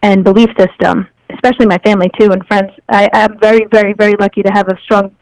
and 0.02 0.24
belief 0.24 0.50
system, 0.58 1.08
especially 1.30 1.66
my 1.66 1.78
family 1.80 2.10
too 2.20 2.32
and 2.32 2.46
friends. 2.48 2.72
I 2.88 3.10
am 3.14 3.38
very, 3.40 3.66
very, 3.72 3.94
very 3.94 4.16
lucky 4.20 4.42
to 4.42 4.50
have 4.52 4.68
a 4.70 4.78
strong 4.84 5.16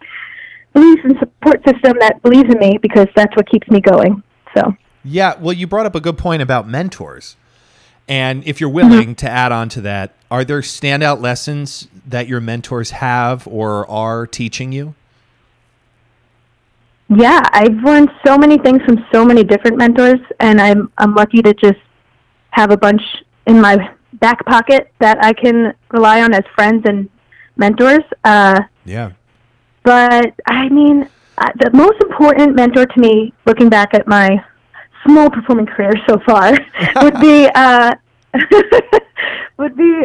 belief 0.73 0.99
and 1.03 1.17
support 1.19 1.61
system 1.65 1.97
that 1.99 2.21
believes 2.21 2.53
in 2.53 2.59
me 2.59 2.77
because 2.81 3.07
that's 3.15 3.35
what 3.35 3.49
keeps 3.49 3.67
me 3.69 3.81
going. 3.81 4.21
So, 4.55 4.73
Yeah, 5.07 5.35
well, 5.39 5.53
you 5.53 5.67
brought 5.67 5.85
up 5.85 5.95
a 5.95 6.01
good 6.01 6.17
point 6.17 6.41
about 6.41 6.67
mentors. 6.67 7.35
And 8.09 8.45
if 8.47 8.61
you're 8.61 8.69
willing 8.69 9.15
to 9.15 9.29
add 9.29 9.51
on 9.51 9.69
to 9.69 9.81
that, 9.81 10.13
are 10.31 10.45
there 10.45 10.61
standout 10.61 11.21
lessons 11.21 11.87
that 12.05 12.27
your 12.27 12.39
mentors 12.39 12.91
have 12.91 13.45
or 13.47 13.89
are 13.89 14.25
teaching 14.27 14.71
you? 14.71 14.95
yeah, 17.09 17.41
I've 17.53 17.77
learned 17.83 18.09
so 18.25 18.37
many 18.37 18.57
things 18.57 18.81
from 18.83 19.05
so 19.13 19.23
many 19.25 19.43
different 19.43 19.77
mentors, 19.77 20.19
and 20.41 20.59
I'm 20.59 20.91
I'm 20.97 21.15
lucky 21.15 21.41
to 21.41 21.53
just 21.53 21.79
have 22.51 22.71
a 22.71 22.77
bunch 22.77 23.01
in 23.45 23.61
my 23.61 23.91
back 24.13 24.45
pocket 24.45 24.91
that 24.99 25.17
I 25.23 25.31
can 25.33 25.73
rely 25.91 26.21
on 26.21 26.33
as 26.33 26.43
friends 26.55 26.83
and 26.85 27.09
mentors. 27.55 28.03
Uh, 28.25 28.59
Yeah. 28.83 29.11
but 29.83 30.33
I 30.47 30.67
mean, 30.69 31.07
uh, 31.37 31.49
the 31.59 31.71
most 31.73 32.01
important 32.01 32.55
mentor 32.55 32.85
to 32.85 32.99
me, 32.99 33.33
looking 33.45 33.69
back 33.69 33.93
at 33.93 34.05
my 34.07 34.43
small 35.07 35.29
performing 35.29 35.65
career 35.65 35.93
so 36.07 36.17
far, 36.25 36.51
would 37.03 37.19
be 37.19 37.47
uh, 37.55 37.93
would 39.57 39.75
be 39.75 40.03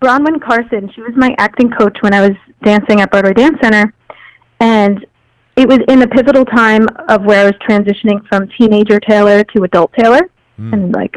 Bronwyn 0.00 0.40
Carson. 0.42 0.90
She 0.94 1.00
was 1.02 1.12
my 1.16 1.34
acting 1.38 1.70
coach 1.70 1.96
when 2.00 2.14
I 2.14 2.20
was 2.28 2.36
dancing 2.64 3.00
at 3.00 3.10
Broadway 3.10 3.34
Dance 3.34 3.58
Center, 3.62 3.92
and 4.60 5.04
it 5.56 5.68
was 5.68 5.78
in 5.88 6.02
a 6.02 6.06
pivotal 6.08 6.44
time 6.44 6.86
of 7.08 7.24
where 7.24 7.42
I 7.42 7.44
was 7.44 7.54
transitioning 7.68 8.26
from 8.28 8.48
teenager 8.58 8.98
Taylor 9.00 9.44
to 9.44 9.64
adult 9.64 9.92
Taylor, 9.98 10.20
and 10.58 10.92
like 10.94 11.14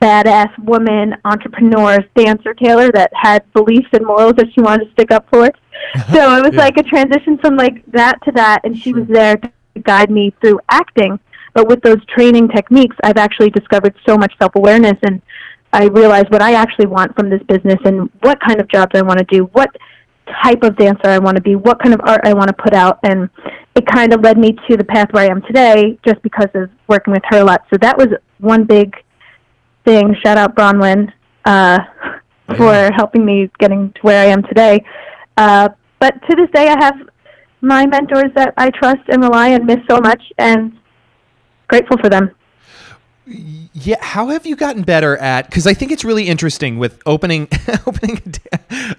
badass 0.00 0.56
woman, 0.62 1.14
entrepreneur, 1.24 1.98
dancer 2.14 2.54
Taylor 2.54 2.90
that 2.92 3.10
had 3.14 3.50
beliefs 3.52 3.88
and 3.92 4.04
morals 4.06 4.34
that 4.36 4.46
she 4.54 4.60
wanted 4.60 4.84
to 4.86 4.90
stick 4.92 5.10
up 5.10 5.26
for. 5.30 5.50
So 6.12 6.36
it 6.38 6.42
was 6.42 6.52
Yeah. 6.54 6.58
like 6.60 6.76
a 6.78 6.82
transition 6.82 7.36
from 7.38 7.56
like 7.56 7.84
that 7.92 8.20
to 8.24 8.32
that, 8.32 8.60
and 8.64 8.76
she 8.76 8.92
was 8.94 9.06
there 9.08 9.36
to 9.36 9.50
guide 9.82 10.10
me 10.10 10.32
through 10.40 10.58
acting. 10.70 11.20
But 11.56 11.68
with 11.68 11.80
those 11.80 12.04
training 12.04 12.48
techniques, 12.48 12.94
I've 13.02 13.16
actually 13.16 13.48
discovered 13.48 13.94
so 14.06 14.18
much 14.18 14.34
self 14.38 14.54
awareness 14.56 14.98
and 15.02 15.22
I 15.72 15.86
realized 15.86 16.30
what 16.30 16.42
I 16.42 16.52
actually 16.52 16.84
want 16.84 17.16
from 17.16 17.30
this 17.30 17.42
business 17.48 17.78
and 17.86 18.10
what 18.20 18.38
kind 18.40 18.60
of 18.60 18.68
jobs 18.68 18.92
I 18.94 19.00
want 19.00 19.20
to 19.20 19.24
do, 19.24 19.44
what 19.52 19.74
type 20.42 20.62
of 20.62 20.76
dancer 20.76 21.08
I 21.08 21.18
want 21.18 21.36
to 21.36 21.42
be, 21.42 21.56
what 21.56 21.82
kind 21.82 21.94
of 21.94 22.00
art 22.04 22.20
I 22.24 22.34
want 22.34 22.48
to 22.48 22.52
put 22.62 22.74
out, 22.74 22.98
and 23.04 23.30
it 23.74 23.86
kind 23.86 24.12
of 24.12 24.20
led 24.20 24.36
me 24.36 24.54
to 24.68 24.76
the 24.76 24.84
path 24.84 25.08
where 25.12 25.24
I 25.24 25.30
am 25.30 25.40
today 25.42 25.98
just 26.06 26.20
because 26.20 26.48
of 26.54 26.68
working 26.88 27.14
with 27.14 27.22
her 27.30 27.38
a 27.38 27.44
lot. 27.44 27.64
So 27.72 27.78
that 27.80 27.96
was 27.96 28.08
one 28.38 28.64
big 28.64 28.94
thing. 29.86 30.14
Shout 30.22 30.36
out 30.36 30.56
Bronwyn 30.56 31.10
uh, 31.46 31.78
for 32.54 32.90
helping 32.94 33.24
me 33.24 33.50
getting 33.58 33.92
to 33.92 34.00
where 34.02 34.20
I 34.20 34.26
am 34.26 34.42
today. 34.42 34.84
Uh, 35.38 35.70
but 36.00 36.12
to 36.28 36.36
this 36.36 36.50
day, 36.52 36.68
I 36.68 36.84
have 36.84 36.96
my 37.62 37.86
mentors 37.86 38.30
that 38.34 38.52
I 38.58 38.68
trust 38.68 39.08
and 39.08 39.22
rely 39.22 39.48
and 39.48 39.64
miss 39.64 39.78
so 39.88 40.00
much, 40.00 40.22
and 40.36 40.76
grateful 41.68 41.98
for 41.98 42.08
them. 42.08 42.34
Yeah, 43.28 43.96
how 44.00 44.28
have 44.28 44.46
you 44.46 44.54
gotten 44.54 44.82
better 44.82 45.16
at? 45.16 45.46
Because 45.46 45.66
I 45.66 45.74
think 45.74 45.90
it's 45.90 46.04
really 46.04 46.28
interesting 46.28 46.78
with 46.78 47.02
opening 47.06 47.48
opening 47.86 48.22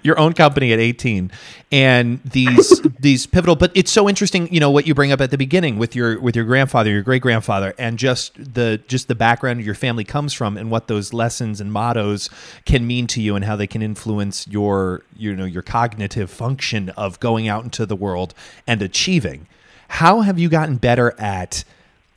your 0.02 0.18
own 0.18 0.34
company 0.34 0.70
at 0.74 0.78
18 0.78 1.30
and 1.72 2.20
these 2.24 2.82
these 3.00 3.26
pivotal. 3.26 3.56
But 3.56 3.72
it's 3.74 3.90
so 3.90 4.06
interesting, 4.06 4.52
you 4.52 4.60
know, 4.60 4.70
what 4.70 4.86
you 4.86 4.94
bring 4.94 5.12
up 5.12 5.22
at 5.22 5.30
the 5.30 5.38
beginning 5.38 5.78
with 5.78 5.96
your 5.96 6.20
with 6.20 6.36
your 6.36 6.44
grandfather, 6.44 6.90
your 6.90 7.02
great 7.02 7.22
grandfather, 7.22 7.74
and 7.78 7.98
just 7.98 8.34
the 8.36 8.82
just 8.86 9.08
the 9.08 9.14
background 9.14 9.64
your 9.64 9.74
family 9.74 10.04
comes 10.04 10.34
from, 10.34 10.58
and 10.58 10.70
what 10.70 10.88
those 10.88 11.14
lessons 11.14 11.58
and 11.58 11.72
mottos 11.72 12.28
can 12.66 12.86
mean 12.86 13.06
to 13.06 13.22
you, 13.22 13.34
and 13.34 13.46
how 13.46 13.56
they 13.56 13.66
can 13.66 13.80
influence 13.80 14.46
your 14.46 15.04
you 15.16 15.34
know 15.34 15.46
your 15.46 15.62
cognitive 15.62 16.30
function 16.30 16.90
of 16.90 17.18
going 17.18 17.48
out 17.48 17.64
into 17.64 17.86
the 17.86 17.96
world 17.96 18.34
and 18.66 18.82
achieving. 18.82 19.46
How 19.88 20.20
have 20.20 20.38
you 20.38 20.50
gotten 20.50 20.76
better 20.76 21.18
at 21.18 21.64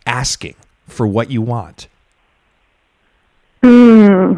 asking 0.05 0.55
for 0.87 1.07
what 1.07 1.31
you 1.31 1.41
want? 1.41 1.87
Hmm. 3.63 4.33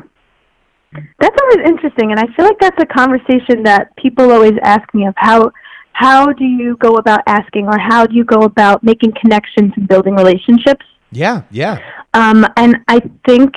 That's 1.19 1.35
always 1.41 1.67
interesting, 1.67 2.11
and 2.11 2.19
I 2.19 2.27
feel 2.35 2.45
like 2.45 2.59
that's 2.59 2.81
a 2.81 2.85
conversation 2.85 3.63
that 3.63 3.95
people 3.95 4.31
always 4.31 4.53
ask 4.61 4.93
me 4.93 5.07
of 5.07 5.13
how 5.17 5.51
how 5.93 6.33
do 6.33 6.43
you 6.43 6.75
go 6.77 6.95
about 6.95 7.21
asking, 7.27 7.67
or 7.67 7.77
how 7.77 8.05
do 8.05 8.15
you 8.15 8.25
go 8.25 8.41
about 8.41 8.83
making 8.83 9.13
connections 9.19 9.73
and 9.75 9.87
building 9.87 10.15
relationships? 10.15 10.85
Yeah, 11.11 11.43
yeah. 11.51 11.79
Um, 12.13 12.45
and 12.57 12.77
I 12.87 12.99
think 13.27 13.53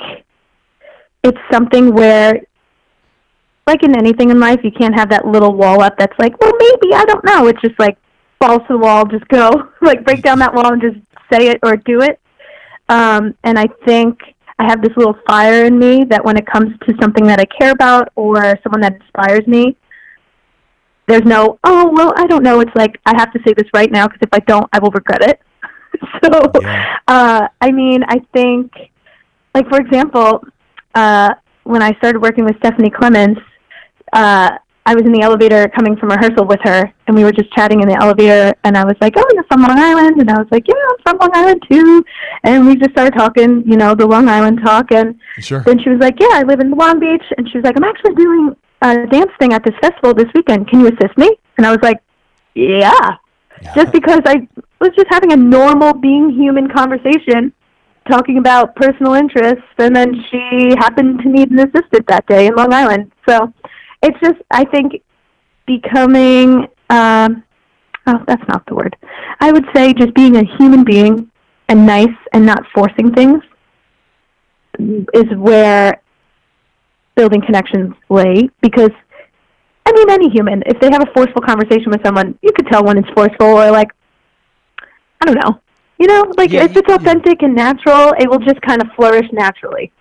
it's 1.23 1.39
something 1.51 1.93
where, 1.93 2.41
like 3.65 3.83
in 3.83 3.97
anything 3.97 4.29
in 4.29 4.39
life, 4.39 4.59
you 4.63 4.71
can't 4.71 4.95
have 4.95 5.09
that 5.09 5.25
little 5.25 5.53
wall 5.53 5.81
up 5.81 5.97
that's 5.97 6.17
like, 6.19 6.39
well, 6.39 6.53
maybe 6.57 6.93
I 6.93 7.05
don't 7.05 7.25
know. 7.25 7.47
It's 7.47 7.61
just 7.61 7.77
like 7.79 7.97
balls 8.39 8.61
to 8.67 8.73
the 8.73 8.77
wall, 8.77 9.05
just 9.05 9.27
go, 9.27 9.69
like 9.81 10.05
break 10.05 10.21
down 10.21 10.39
that 10.39 10.53
wall 10.53 10.73
and 10.73 10.81
just 10.81 10.97
say 11.31 11.47
it 11.47 11.59
or 11.63 11.77
do 11.77 12.01
it. 12.01 12.19
Um, 12.89 13.35
and 13.43 13.59
I 13.59 13.67
think 13.85 14.19
I 14.59 14.65
have 14.65 14.81
this 14.81 14.95
little 14.95 15.15
fire 15.27 15.65
in 15.65 15.77
me 15.77 16.03
that 16.05 16.23
when 16.23 16.37
it 16.37 16.45
comes 16.47 16.69
to 16.87 16.93
something 16.99 17.25
that 17.25 17.39
I 17.39 17.45
care 17.45 17.71
about 17.71 18.09
or 18.15 18.57
someone 18.63 18.81
that 18.81 18.95
inspires 18.95 19.45
me, 19.47 19.77
there's 21.07 21.23
no, 21.23 21.59
oh, 21.63 21.89
well, 21.93 22.13
I 22.17 22.25
don't 22.27 22.43
know. 22.43 22.59
It's 22.59 22.75
like, 22.75 22.99
I 23.05 23.13
have 23.17 23.31
to 23.33 23.39
say 23.45 23.53
this 23.55 23.67
right 23.73 23.91
now 23.91 24.07
because 24.07 24.19
if 24.21 24.29
I 24.33 24.39
don't, 24.39 24.67
I 24.73 24.79
will 24.79 24.91
regret 24.91 25.21
it. 25.21 25.41
so, 26.23 26.51
yeah. 26.61 26.97
uh, 27.07 27.47
I 27.61 27.71
mean, 27.71 28.03
I 28.07 28.19
think, 28.33 28.71
like, 29.55 29.69
for 29.69 29.79
example, 29.79 30.43
uh, 30.95 31.33
when 31.63 31.81
I 31.81 31.93
started 31.97 32.21
working 32.21 32.43
with 32.43 32.57
Stephanie 32.57 32.89
Klemons, 32.89 33.41
uh, 34.13 34.57
I 34.85 34.95
was 34.95 35.03
in 35.03 35.11
the 35.11 35.21
elevator 35.21 35.67
coming 35.75 35.97
from 35.97 36.09
rehearsal 36.09 36.45
with 36.45 36.59
her, 36.63 36.91
and 37.07 37.15
we 37.15 37.23
were 37.23 37.31
just 37.31 37.51
chatting 37.53 37.81
in 37.81 37.89
the 37.89 38.01
elevator, 38.01 38.53
and 38.63 38.77
I 38.77 38.85
was 38.85 38.95
like, 39.01 39.13
"Oh, 39.17 39.25
you're 39.33 39.43
from 39.43 39.61
Long 39.61 39.77
Island," 39.77 40.21
and 40.21 40.29
I 40.29 40.37
was 40.39 40.47
like, 40.49 40.65
"Yeah, 40.65 40.75
I'm 40.75 40.96
from 41.07 41.17
Long 41.19 41.31
Island 41.33 41.63
too," 41.69 42.03
and 42.43 42.65
we 42.65 42.75
just 42.75 42.91
started 42.91 43.13
talking, 43.17 43.63
you 43.65 43.77
know, 43.77 43.95
the 43.95 44.05
Long 44.05 44.27
Island 44.27 44.59
talk, 44.63 44.91
and 44.91 45.19
sure. 45.39 45.61
then 45.61 45.79
she 45.79 45.89
was 45.89 45.99
like, 45.99 46.19
"Yeah, 46.19 46.33
I 46.33 46.43
live 46.43 46.59
in 46.59 46.71
Long 46.71 46.99
Beach," 46.99 47.23
and 47.37 47.49
she 47.49 47.57
was 47.57 47.63
like, 47.63 47.77
"I'm 47.77 47.83
actually 47.83 48.15
doing 48.15 48.55
a 48.81 49.05
dance 49.07 49.31
thing 49.39 49.53
at 49.53 49.63
this 49.63 49.75
festival 49.81 50.13
this 50.13 50.31
weekend. 50.33 50.67
Can 50.69 50.81
you 50.81 50.87
assist 50.87 51.17
me?" 51.17 51.29
And 51.57 51.65
I 51.65 51.71
was 51.71 51.79
like, 51.81 52.01
"Yeah,", 52.55 53.17
yeah. 53.61 53.75
just 53.75 53.91
because 53.91 54.21
I 54.25 54.47
was 54.79 54.91
just 54.95 55.07
having 55.09 55.31
a 55.31 55.37
normal, 55.37 55.93
being 55.93 56.29
human 56.29 56.69
conversation 56.69 57.53
talking 58.09 58.37
about 58.37 58.75
personal 58.75 59.13
interests, 59.13 59.67
and 59.77 59.95
then 59.95 60.23
she 60.29 60.73
happened 60.77 61.19
to 61.21 61.29
need 61.29 61.51
an 61.51 61.59
assistant 61.59 62.07
that 62.07 62.25
day 62.27 62.47
in 62.47 62.55
Long 62.55 62.73
Island. 62.73 63.11
So 63.27 63.53
it's 64.01 64.19
just 64.19 64.39
I 64.51 64.65
think 64.65 65.01
becoming 65.65 66.67
um, 66.89 67.43
oh 68.07 68.23
that's 68.27 68.47
not 68.47 68.65
the 68.67 68.75
word. 68.75 68.95
I 69.39 69.51
would 69.51 69.65
say 69.75 69.93
just 69.93 70.13
being 70.13 70.35
a 70.37 70.43
human 70.57 70.83
being 70.83 71.29
and 71.69 71.85
nice 71.85 72.15
and 72.33 72.45
not 72.45 72.63
forcing 72.73 73.13
things 73.13 73.43
is 75.13 75.25
where 75.35 76.01
building 77.15 77.41
connections 77.41 77.93
lay 78.09 78.49
because 78.61 78.91
I 79.85 79.91
mean 79.91 80.09
any 80.09 80.29
human 80.29 80.63
if 80.65 80.79
they 80.79 80.89
have 80.91 81.01
a 81.01 81.11
forceful 81.13 81.41
conversation 81.41 81.89
with 81.89 82.03
someone 82.05 82.37
you 82.41 82.51
could 82.55 82.67
tell 82.67 82.83
when 82.83 82.97
it's 82.97 83.09
forceful 83.09 83.47
or 83.47 83.71
like 83.71 83.91
I 85.21 85.25
don't 85.25 85.43
know 85.43 85.59
you 85.97 86.05
know 86.05 86.31
like 86.37 86.51
yeah, 86.51 86.65
if 86.65 86.77
it's 86.77 86.91
authentic 86.93 87.41
yeah. 87.41 87.47
and 87.47 87.55
natural 87.55 88.13
it 88.19 88.29
will 88.29 88.39
just 88.39 88.61
kind 88.61 88.81
of 88.81 88.87
flourish 88.95 89.27
naturally 89.31 89.91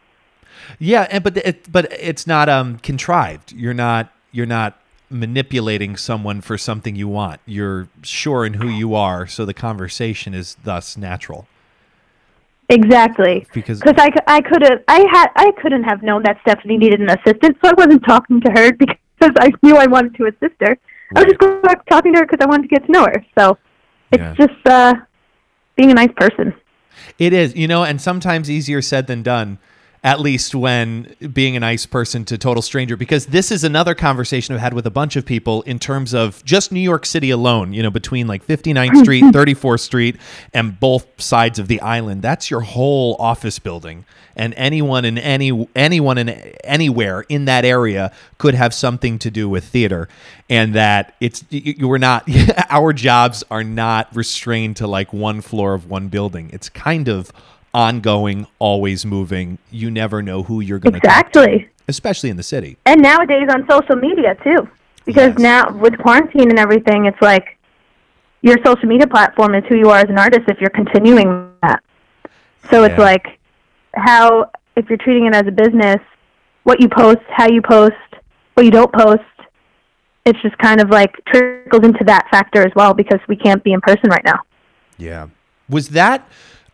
yeah, 0.78 1.06
and 1.10 1.22
but 1.22 1.36
it, 1.38 1.70
but 1.70 1.92
it's 1.92 2.26
not 2.26 2.48
um 2.48 2.78
contrived. 2.78 3.52
You're 3.52 3.74
not 3.74 4.12
you're 4.32 4.46
not 4.46 4.80
manipulating 5.10 5.96
someone 5.96 6.40
for 6.40 6.58
something 6.58 6.96
you 6.96 7.08
want. 7.08 7.40
You're 7.46 7.88
sure 8.02 8.44
in 8.44 8.54
who 8.54 8.68
you 8.68 8.94
are, 8.94 9.26
so 9.26 9.44
the 9.44 9.54
conversation 9.54 10.34
is 10.34 10.56
thus 10.64 10.96
natural. 10.96 11.46
Exactly. 12.68 13.46
Because 13.52 13.80
Cause 13.80 13.94
I, 13.96 14.10
I 14.26 14.40
could 14.40 14.62
have 14.62 14.82
I 14.88 15.06
had 15.12 15.28
I 15.36 15.52
couldn't 15.62 15.84
have 15.84 16.02
known 16.02 16.24
that 16.24 16.38
Stephanie 16.42 16.76
needed 16.76 17.00
an 17.00 17.10
assistant, 17.10 17.56
so 17.62 17.70
I 17.70 17.74
wasn't 17.76 18.04
talking 18.04 18.40
to 18.40 18.50
her 18.50 18.72
because 18.78 19.32
I 19.38 19.52
knew 19.62 19.76
I 19.76 19.86
wanted 19.86 20.14
to 20.16 20.26
assist 20.26 20.60
her. 20.60 20.70
Right. 20.70 20.78
I 21.14 21.20
was 21.20 21.26
just 21.26 21.38
going 21.38 21.62
back 21.62 21.86
talking 21.86 22.12
to 22.14 22.18
her 22.20 22.26
because 22.26 22.44
I 22.44 22.48
wanted 22.48 22.62
to 22.62 22.68
get 22.68 22.86
to 22.86 22.92
know 22.92 23.04
her. 23.04 23.24
So 23.38 23.58
it's 24.10 24.20
yeah. 24.20 24.34
just 24.34 24.66
uh, 24.66 24.94
being 25.76 25.92
a 25.92 25.94
nice 25.94 26.12
person. 26.16 26.52
It 27.18 27.32
is, 27.32 27.54
you 27.54 27.68
know, 27.68 27.84
and 27.84 28.00
sometimes 28.00 28.50
easier 28.50 28.82
said 28.82 29.06
than 29.06 29.22
done 29.22 29.58
at 30.06 30.20
least 30.20 30.54
when 30.54 31.12
being 31.32 31.56
a 31.56 31.60
nice 31.60 31.84
person 31.84 32.24
to 32.24 32.38
total 32.38 32.62
stranger 32.62 32.96
because 32.96 33.26
this 33.26 33.50
is 33.50 33.64
another 33.64 33.92
conversation 33.92 34.54
I've 34.54 34.60
had 34.60 34.72
with 34.72 34.86
a 34.86 34.90
bunch 34.90 35.16
of 35.16 35.26
people 35.26 35.62
in 35.62 35.80
terms 35.80 36.14
of 36.14 36.44
just 36.44 36.70
New 36.70 36.78
York 36.78 37.04
City 37.04 37.30
alone, 37.30 37.72
you 37.72 37.82
know, 37.82 37.90
between 37.90 38.28
like 38.28 38.46
59th 38.46 38.98
Street, 39.02 39.24
34th 39.24 39.80
Street 39.80 40.16
and 40.54 40.78
both 40.78 41.20
sides 41.20 41.58
of 41.58 41.66
the 41.66 41.80
island. 41.80 42.22
That's 42.22 42.52
your 42.52 42.60
whole 42.60 43.16
office 43.18 43.58
building 43.58 44.04
and 44.36 44.54
anyone 44.56 45.04
in 45.04 45.18
any 45.18 45.66
anyone 45.74 46.18
in 46.18 46.28
anywhere 46.28 47.22
in 47.28 47.46
that 47.46 47.64
area 47.64 48.12
could 48.38 48.54
have 48.54 48.72
something 48.72 49.18
to 49.18 49.30
do 49.30 49.48
with 49.48 49.64
theater 49.64 50.08
and 50.48 50.74
that 50.74 51.16
it's 51.20 51.42
you 51.50 51.88
were 51.88 51.98
not 51.98 52.28
our 52.70 52.92
jobs 52.92 53.42
are 53.50 53.64
not 53.64 54.14
restrained 54.14 54.76
to 54.76 54.86
like 54.86 55.12
one 55.12 55.40
floor 55.40 55.74
of 55.74 55.90
one 55.90 56.06
building. 56.08 56.50
It's 56.52 56.68
kind 56.68 57.08
of 57.08 57.32
ongoing, 57.76 58.46
always 58.58 59.04
moving. 59.04 59.58
You 59.70 59.90
never 59.90 60.22
know 60.22 60.42
who 60.42 60.60
you're 60.60 60.78
going 60.78 60.94
to 60.94 60.98
exactly, 60.98 61.68
especially 61.86 62.30
in 62.30 62.38
the 62.38 62.42
city. 62.42 62.78
And 62.86 63.02
nowadays 63.02 63.48
on 63.50 63.68
social 63.68 63.96
media 63.96 64.34
too, 64.42 64.66
because 65.04 65.32
yes. 65.32 65.38
now 65.38 65.70
with 65.70 65.96
quarantine 65.98 66.48
and 66.48 66.58
everything, 66.58 67.04
it's 67.04 67.20
like 67.20 67.58
your 68.40 68.56
social 68.64 68.88
media 68.88 69.06
platform 69.06 69.54
is 69.54 69.62
who 69.68 69.76
you 69.76 69.90
are 69.90 69.98
as 69.98 70.08
an 70.08 70.18
artist. 70.18 70.44
If 70.48 70.58
you're 70.58 70.70
continuing 70.70 71.52
that, 71.62 71.84
so 72.70 72.80
yeah. 72.80 72.90
it's 72.90 72.98
like 72.98 73.38
how 73.94 74.50
if 74.74 74.88
you're 74.88 74.98
treating 74.98 75.26
it 75.26 75.34
as 75.34 75.46
a 75.46 75.52
business, 75.52 76.00
what 76.64 76.80
you 76.80 76.88
post, 76.88 77.20
how 77.28 77.46
you 77.46 77.60
post, 77.60 77.94
what 78.54 78.64
you 78.64 78.72
don't 78.72 78.92
post. 78.92 79.22
It's 80.24 80.40
just 80.40 80.56
kind 80.58 80.80
of 80.80 80.88
like 80.88 81.12
trickles 81.26 81.84
into 81.84 82.02
that 82.04 82.26
factor 82.30 82.66
as 82.66 82.72
well 82.74 82.94
because 82.94 83.20
we 83.28 83.36
can't 83.36 83.62
be 83.62 83.72
in 83.72 83.80
person 83.82 84.10
right 84.10 84.24
now. 84.24 84.40
Yeah. 84.98 85.28
Was 85.68 85.90
that 85.90 86.28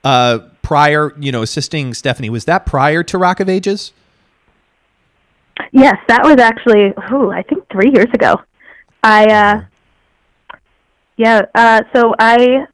uh, 0.05 0.39
prior, 0.63 1.13
you 1.19 1.33
know, 1.33 1.43
assisting 1.43 1.95
Stephanie, 1.95 2.31
was 2.31 2.45
that 2.47 2.65
prior 2.67 3.03
to 3.03 3.19
Rock 3.19 3.41
of 3.41 3.49
Ages? 3.49 3.93
Yes, 5.73 5.97
that 6.09 6.25
was 6.25 6.39
actually, 6.39 6.93
ooh, 7.13 7.31
I 7.31 7.43
think 7.43 7.69
three 7.71 7.91
years 7.93 8.09
ago. 8.15 8.41
I, 9.03 9.27
uh, 9.27 9.65
yeah, 11.17 11.43
uh, 11.55 11.83
so 11.95 12.15
I 12.19 12.67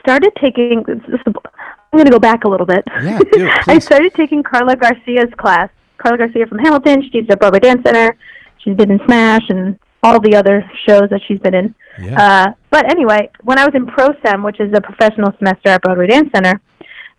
started 0.00 0.32
taking, 0.40 0.84
I'm 0.88 1.96
going 1.98 2.04
to 2.04 2.10
go 2.10 2.18
back 2.18 2.44
a 2.44 2.48
little 2.48 2.66
bit. 2.66 2.84
Yeah, 3.02 3.18
do, 3.32 3.50
I 3.66 3.78
started 3.78 4.14
taking 4.14 4.42
Karla 4.42 4.76
Garcia's 4.76 5.32
class. 5.38 5.70
Karla 5.98 6.18
Garcia 6.18 6.46
from 6.46 6.58
Hamilton, 6.58 7.02
she's 7.10 7.24
at 7.28 7.38
Broadway 7.38 7.60
Dance 7.60 7.82
Center. 7.84 8.16
She's 8.58 8.76
been 8.76 8.90
in 8.90 9.00
Smash 9.06 9.42
and 9.48 9.78
all 10.02 10.20
the 10.20 10.34
other 10.34 10.68
shows 10.86 11.10
that 11.10 11.20
she's 11.26 11.38
been 11.40 11.54
in. 11.54 11.74
Yeah. 12.00 12.20
Uh, 12.20 12.52
but 12.70 12.90
anyway, 12.90 13.30
when 13.42 13.58
I 13.58 13.64
was 13.64 13.74
in 13.74 13.86
ProSem, 13.86 14.44
which 14.44 14.60
is 14.60 14.72
a 14.74 14.80
professional 14.80 15.32
semester 15.38 15.68
at 15.68 15.82
Broadway 15.82 16.06
Dance 16.06 16.30
Center, 16.34 16.60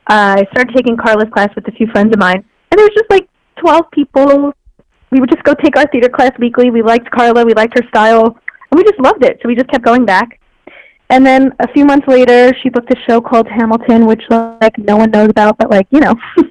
I 0.08 0.46
started 0.52 0.74
taking 0.76 0.98
Karla's 0.98 1.32
class 1.32 1.54
with 1.56 1.68
a 1.68 1.72
few 1.72 1.88
friends 1.88 2.14
of 2.14 2.20
mine, 2.20 2.44
and 2.72 2.78
there 2.78 2.86
was 2.86 2.94
just 2.96 3.10
like 3.10 3.30
12 3.60 3.92
people. 3.92 4.54
We 5.12 5.20
would 5.20 5.30
just 5.30 5.44
go 5.44 5.54
take 5.54 5.78
our 5.78 5.88
theater 5.88 6.10
class 6.10 6.32
weekly. 6.40 6.70
We 6.72 6.82
liked 6.82 7.10
Karla, 7.12 7.46
we 7.46 7.54
liked 7.54 7.78
her 7.78 7.88
style, 7.90 8.38
and 8.72 8.78
we 8.78 8.84
just 8.84 9.00
loved 9.00 9.24
it. 9.24 9.40
So 9.42 9.48
we 9.48 9.56
just 9.56 9.70
kept 9.70 9.84
going 9.84 10.06
back. 10.06 10.40
And 11.10 11.26
then 11.26 11.54
a 11.60 11.68
few 11.74 11.86
months 11.86 12.08
later, 12.08 12.54
she 12.62 12.70
booked 12.70 12.92
a 12.94 13.00
show 13.02 13.20
called 13.20 13.48
Hamilton, 13.50 14.06
which 14.06 14.24
like 14.30 14.78
no 14.78 14.96
one 14.96 15.12
knows 15.12 15.30
about, 15.30 15.58
but 15.58 15.70
like 15.70 15.88
you 15.92 16.00
know, 16.00 16.16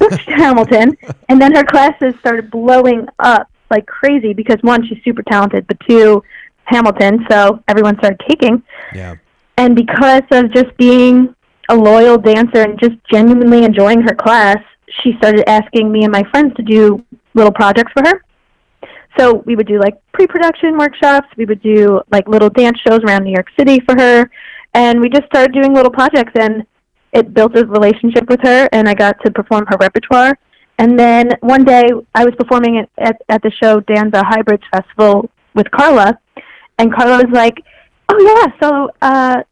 Hamilton. 0.26 0.96
And 1.28 1.40
then 1.40 1.54
her 1.54 1.64
classes 1.64 2.14
started 2.20 2.50
blowing 2.50 3.06
up 3.18 3.50
like 3.70 3.86
crazy 3.86 4.32
because 4.32 4.58
one, 4.62 4.86
she's 4.86 5.02
super 5.02 5.22
talented, 5.24 5.66
but 5.66 5.78
two, 5.88 6.22
Hamilton. 6.64 7.26
So 7.28 7.62
everyone 7.66 7.98
started 7.98 8.20
taking. 8.28 8.62
Yeah. 8.94 9.16
And 9.56 9.74
because 9.74 10.22
of 10.30 10.52
just 10.52 10.76
being 10.76 11.34
a 11.68 11.76
loyal 11.76 12.18
dancer 12.18 12.62
and 12.62 12.78
just 12.78 12.94
genuinely 13.10 13.64
enjoying 13.64 14.00
her 14.02 14.14
class, 14.14 14.58
she 15.02 15.12
started 15.18 15.48
asking 15.48 15.90
me 15.90 16.04
and 16.04 16.12
my 16.12 16.22
friends 16.30 16.54
to 16.56 16.62
do 16.62 17.04
little 17.34 17.52
projects 17.52 17.92
for 17.92 18.06
her. 18.06 18.24
So 19.18 19.42
we 19.46 19.54
would 19.56 19.66
do 19.66 19.78
like 19.78 19.94
pre-production 20.12 20.76
workshops. 20.76 21.28
We 21.36 21.44
would 21.44 21.62
do 21.62 22.00
like 22.10 22.28
little 22.28 22.50
dance 22.50 22.78
shows 22.86 23.00
around 23.04 23.24
New 23.24 23.32
York 23.32 23.48
City 23.58 23.80
for 23.80 23.94
her, 23.98 24.30
and 24.74 25.00
we 25.00 25.08
just 25.08 25.26
started 25.26 25.52
doing 25.52 25.72
little 25.72 25.90
projects. 25.90 26.32
And 26.34 26.66
it 27.12 27.32
built 27.32 27.56
a 27.56 27.64
relationship 27.64 28.28
with 28.28 28.40
her, 28.42 28.68
and 28.72 28.88
I 28.88 28.94
got 28.94 29.16
to 29.24 29.30
perform 29.30 29.66
her 29.68 29.76
repertoire. 29.78 30.36
And 30.78 30.98
then 30.98 31.30
one 31.40 31.64
day 31.64 31.88
I 32.14 32.24
was 32.24 32.34
performing 32.36 32.78
at 32.78 32.90
at, 32.98 33.22
at 33.28 33.42
the 33.42 33.52
show 33.62 33.80
Danza 33.80 34.22
Hybrids 34.24 34.64
Festival 34.72 35.30
with 35.54 35.70
Karla, 35.70 36.18
and 36.78 36.92
Karla 36.92 37.24
was 37.24 37.32
like, 37.32 37.62
"Oh 38.08 38.18
yeah, 38.18 38.60
so 38.60 38.90
uh, 39.00 39.42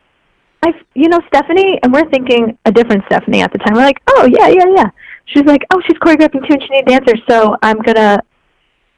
I, 0.63 0.73
you 0.95 1.09
know 1.09 1.21
Stephanie," 1.29 1.79
and 1.83 1.93
we're 1.93 2.09
thinking 2.11 2.57
a 2.65 2.73
different 2.73 3.05
Stephanie 3.07 3.41
at 3.43 3.53
the 3.53 3.59
time. 3.59 3.75
We're 3.75 3.85
like, 3.85 4.01
"Oh 4.09 4.27
yeah, 4.27 4.49
yeah, 4.49 4.65
yeah." 4.75 4.91
She's 5.27 5.45
like, 5.45 5.63
"Oh, 5.73 5.81
she's 5.87 5.97
choreographing 5.99 6.47
too, 6.47 6.55
and 6.55 6.63
she 6.63 6.69
needs 6.71 6.87
dancers, 6.89 7.21
so 7.29 7.57
I'm 7.63 7.79
gonna 7.81 8.23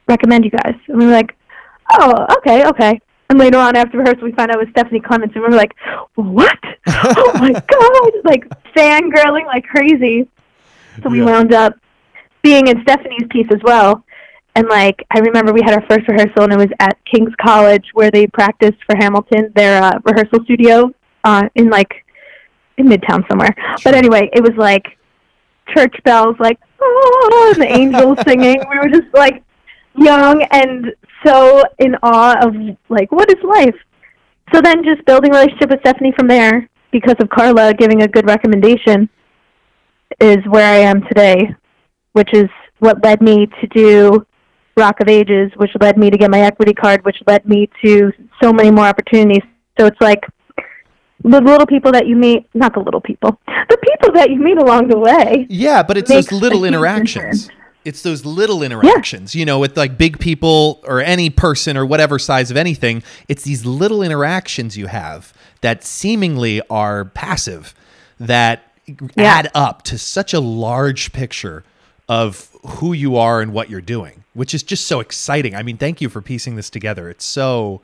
recommend 0.09 0.45
you 0.45 0.51
guys. 0.51 0.75
And 0.89 0.99
we 0.99 1.07
were 1.07 1.13
like, 1.13 1.37
oh, 1.93 2.27
okay, 2.39 2.67
okay. 2.67 3.01
And 3.31 3.39
later 3.39 3.59
on 3.59 3.77
after 3.77 3.99
rehearsal, 3.99 4.25
we 4.25 4.33
found 4.33 4.51
out 4.51 4.57
it 4.57 4.61
was 4.61 4.69
Stephanie 4.71 5.01
Klemons, 5.01 5.35
and 5.35 5.37
we 5.37 5.49
were 5.49 5.51
like, 5.51 5.75
what? 6.15 6.59
oh 6.87 7.33
my 7.39 7.53
god! 7.53 8.13
Like 8.25 8.45
fangirling 8.77 9.47
like 9.47 9.65
crazy. 9.65 10.29
So 11.03 11.09
we 11.11 11.19
Yeah. 11.19 11.25
wound 11.25 11.53
up 11.53 11.75
being 12.43 12.67
in 12.69 12.83
Stephanie's 12.83 13.27
piece 13.31 13.47
as 13.51 13.61
well. 13.63 14.05
And 14.55 14.69
like 14.69 15.05
I 15.11 15.19
remember, 15.21 15.53
we 15.53 15.63
had 15.65 15.75
our 15.75 15.85
first 15.89 16.07
rehearsal, 16.09 16.45
and 16.45 16.53
it 16.53 16.59
was 16.59 16.69
at 16.81 16.99
King's 17.07 17.35
College 17.41 17.87
where 17.95 18.11
they 18.11 18.27
practiced 18.27 18.79
for 18.87 18.95
Hamilton, 18.97 19.53
their 19.57 19.83
uh, 19.83 19.99
rehearsal 20.05 20.45
studio 20.45 20.93
uh, 21.25 21.49
in 21.55 21.71
like 21.71 22.05
in 22.77 22.87
Midtown 22.87 23.27
somewhere. 23.29 23.55
But 23.83 23.95
anyway, 23.95 24.31
it 24.33 24.43
was 24.43 24.53
like 24.57 24.85
church 25.75 25.95
bells, 26.05 26.37
like 26.39 26.59
oh, 26.81 27.53
and 27.55 27.63
the 27.63 27.73
angels 27.73 28.19
singing. 28.27 28.63
We 28.71 28.79
were 28.79 28.89
just 28.89 29.13
like 29.15 29.43
young 29.97 30.43
and 30.51 30.93
so 31.25 31.63
in 31.79 31.95
awe 32.03 32.37
of 32.47 32.55
like 32.89 33.11
what 33.13 33.31
is 33.31 33.43
life. 33.43 33.77
So 34.53 34.61
then 34.61 34.85
just 34.85 35.05
building 35.07 35.33
a 35.35 35.39
relationship 35.39 35.71
with 35.71 35.81
Stephanie 35.81 36.13
from 36.17 36.29
there 36.29 36.69
because 36.93 37.17
of 37.21 37.29
Karla 37.31 37.75
giving 37.75 38.03
a 38.03 38.09
good 38.09 38.27
recommendation 38.27 39.09
is 40.21 40.39
where 40.49 40.71
I 40.71 40.79
am 40.79 41.03
today, 41.03 41.55
which 42.13 42.29
is 42.33 42.49
what 42.79 43.03
led 43.03 43.21
me 43.21 43.47
to 43.61 43.67
do 43.69 44.27
Rock 44.77 45.01
of 45.01 45.09
Ages, 45.09 45.51
which 45.57 45.71
led 45.81 45.97
me 45.97 46.11
to 46.11 46.19
get 46.19 46.31
my 46.31 46.41
equity 46.41 46.73
card, 46.73 47.05
which 47.05 47.17
led 47.27 47.47
me 47.47 47.69
to 47.85 48.13
so 48.43 48.53
many 48.53 48.71
more 48.71 48.87
opportunities. 48.87 49.43
So 49.79 49.87
it's 49.87 50.01
like 50.01 50.25
the 51.25 51.41
little 51.41 51.67
people 51.67 51.91
that 51.93 52.07
you 52.07 52.15
meet, 52.17 52.47
not 52.55 52.75
the 52.75 52.81
little 52.81 53.01
people, 53.01 53.39
the 53.47 53.79
people 53.83 54.13
that 54.15 54.31
you 54.31 54.37
meet 54.39 54.59
along 54.59 54.89
the 54.89 54.99
way. 54.99 55.47
Yeah, 55.49 55.83
but 55.83 55.97
it's 55.97 56.11
those 56.11 56.31
little 56.31 56.65
interactions. 56.65 57.45
difference. 57.47 57.61
It's 57.85 58.03
those 58.03 58.25
little 58.25 58.63
interactions, 58.63 59.35
you 59.35 59.45
know, 59.45 59.59
with 59.59 59.77
like 59.77 59.99
big 59.99 60.19
people 60.19 60.81
or 60.87 61.01
any 61.01 61.29
person 61.29 61.77
or 61.77 61.85
whatever 61.85 62.19
size 62.19 62.51
of 62.51 62.57
anything. 62.57 63.03
It's 63.29 63.43
these 63.45 63.67
little 63.67 64.03
interactions 64.03 64.77
you 64.79 64.87
have 64.87 65.35
that 65.61 65.85
seemingly 65.85 66.63
are 66.71 67.05
passive 67.07 67.75
that 68.19 68.63
Yeah. 68.87 69.05
add 69.17 69.51
up 69.55 69.83
to 69.85 69.99
such 69.99 70.33
a 70.33 70.41
large 70.41 71.13
picture 71.13 71.63
of 72.09 72.49
who 72.67 72.93
you 72.95 73.17
are 73.17 73.41
and 73.43 73.53
what 73.53 73.69
you're 73.71 73.81
doing, 73.83 74.25
which 74.35 74.55
is 74.55 74.63
just 74.63 74.87
so 74.87 75.01
exciting. 75.01 75.55
I 75.55 75.63
mean, 75.63 75.77
thank 75.79 76.01
you 76.01 76.09
for 76.09 76.21
piecing 76.23 76.57
this 76.57 76.69
together. 76.71 77.09
It's 77.11 77.25
so 77.25 77.81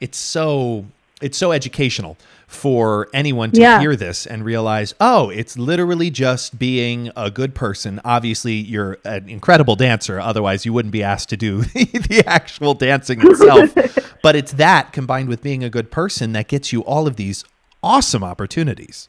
it's 0.00 0.18
so 0.18 0.86
it's 1.20 1.36
so 1.38 1.52
educational 1.52 2.16
for 2.46 3.08
anyone 3.14 3.50
to 3.52 3.60
Yeah. 3.60 3.78
hear 3.80 3.94
this 3.96 4.26
and 4.26 4.44
realize 4.44 4.94
oh 5.00 5.30
it's 5.30 5.56
literally 5.56 6.10
just 6.10 6.58
being 6.58 7.10
a 7.16 7.30
good 7.30 7.54
person 7.54 8.00
obviously 8.04 8.54
you're 8.54 8.98
an 9.04 9.28
incredible 9.28 9.76
dancer 9.76 10.18
otherwise 10.18 10.64
you 10.66 10.72
wouldn't 10.72 10.92
be 10.92 11.02
asked 11.02 11.28
to 11.30 11.36
do 11.36 11.62
the 11.62 12.24
actual 12.26 12.74
dancing 12.74 13.20
itself 13.22 13.74
but 14.22 14.34
it's 14.34 14.52
that 14.52 14.92
combined 14.92 15.28
with 15.28 15.42
being 15.42 15.62
a 15.62 15.70
good 15.70 15.90
person 15.90 16.32
that 16.32 16.48
gets 16.48 16.72
you 16.72 16.80
all 16.84 17.06
of 17.06 17.16
these 17.16 17.44
awesome 17.82 18.24
opportunities 18.24 19.08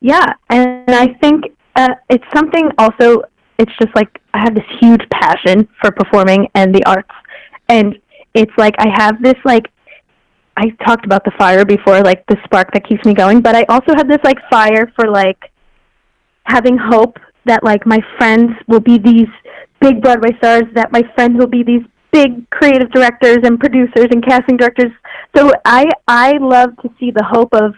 Yeah, 0.00 0.34
and 0.50 0.90
I 0.90 1.08
think 1.20 1.44
uh, 1.76 1.94
it's 2.08 2.24
something 2.34 2.70
also. 2.78 3.22
It's 3.58 3.72
just 3.80 3.94
like 3.94 4.20
I 4.34 4.38
have 4.40 4.54
this 4.54 4.64
huge 4.80 5.02
passion 5.10 5.68
for 5.80 5.90
performing 5.90 6.48
and 6.54 6.74
the 6.74 6.84
arts, 6.84 7.10
and 7.68 7.98
it's 8.34 8.52
like 8.56 8.74
I 8.78 8.88
have 8.94 9.20
this 9.22 9.34
like 9.44 9.66
I 10.58 10.70
talked 10.84 11.04
about 11.04 11.24
the 11.24 11.30
fire 11.38 11.64
before, 11.64 12.00
like 12.00 12.26
the 12.26 12.36
spark 12.44 12.72
that 12.72 12.84
keeps 12.84 13.04
me 13.04 13.14
going, 13.14 13.40
but 13.40 13.54
I 13.54 13.64
also 13.68 13.94
have 13.94 14.08
this 14.08 14.18
like 14.24 14.38
fire 14.50 14.92
for 14.96 15.08
like 15.08 15.52
having 16.42 16.76
hope 16.76 17.16
that 17.44 17.62
like 17.62 17.86
my 17.86 18.00
friends 18.18 18.50
will 18.66 18.80
be 18.80 18.98
these 18.98 19.28
big 19.80 20.02
Broadway 20.02 20.36
stars, 20.38 20.64
that 20.74 20.90
my 20.90 21.02
friends 21.14 21.38
will 21.38 21.46
be 21.46 21.62
these 21.62 21.82
big 22.10 22.50
creative 22.50 22.90
directors 22.90 23.38
and 23.44 23.60
producers 23.60 24.08
and 24.10 24.24
casting 24.24 24.56
directors. 24.56 24.90
So 25.36 25.52
I 25.64 25.86
I 26.08 26.32
love 26.38 26.70
to 26.82 26.90
see 26.98 27.12
the 27.12 27.22
hope 27.22 27.54
of 27.54 27.74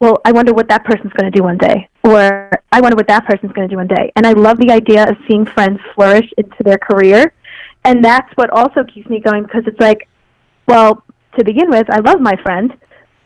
well, 0.00 0.16
I 0.24 0.32
wonder 0.32 0.52
what 0.52 0.68
that 0.70 0.84
person's 0.84 1.12
going 1.12 1.30
to 1.30 1.38
do 1.38 1.44
one 1.44 1.58
day, 1.58 1.88
or 2.02 2.50
I 2.72 2.80
wonder 2.80 2.96
what 2.96 3.06
that 3.06 3.24
person's 3.24 3.52
going 3.52 3.68
to 3.68 3.72
do 3.72 3.76
one 3.76 3.86
day. 3.86 4.10
And 4.16 4.26
I 4.26 4.32
love 4.32 4.58
the 4.58 4.72
idea 4.72 5.08
of 5.08 5.16
seeing 5.28 5.46
friends 5.46 5.78
flourish 5.94 6.28
into 6.38 6.56
their 6.64 6.78
career, 6.78 7.32
and 7.84 8.04
that's 8.04 8.32
what 8.34 8.50
also 8.50 8.82
keeps 8.82 9.08
me 9.08 9.20
going 9.20 9.44
because 9.44 9.62
it's 9.66 9.78
like, 9.78 10.08
well, 10.66 11.04
to 11.38 11.44
begin 11.44 11.70
with, 11.70 11.88
I 11.90 12.00
love 12.00 12.20
my 12.20 12.34
friend, 12.42 12.72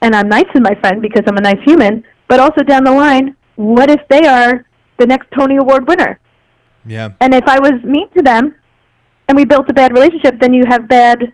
and 0.03 0.15
I'm 0.15 0.29
nice 0.29 0.47
to 0.55 0.61
my 0.61 0.75
friend 0.81 1.01
because 1.03 1.23
I'm 1.27 1.37
a 1.37 1.41
nice 1.41 1.63
human. 1.65 2.05
But 2.29 2.41
also 2.41 2.63
down 2.63 2.85
the 2.85 2.93
line, 2.93 3.37
what 3.57 3.91
if 3.91 4.01
they 4.09 4.27
are 4.27 4.65
the 4.99 5.07
next 5.07 5.29
Tony 5.37 5.57
Award 5.57 5.87
winner? 5.89 6.19
yeah 6.87 7.11
And 7.21 7.35
if 7.35 7.45
I 7.47 7.59
was 7.61 7.83
mean 7.85 8.09
to 8.17 8.23
them, 8.23 8.55
and 9.29 9.37
we 9.37 9.45
built 9.45 9.69
a 9.71 9.73
bad 9.73 9.93
relationship, 9.93 10.39
then 10.41 10.53
you 10.53 10.65
have 10.69 10.87
bad 10.89 11.33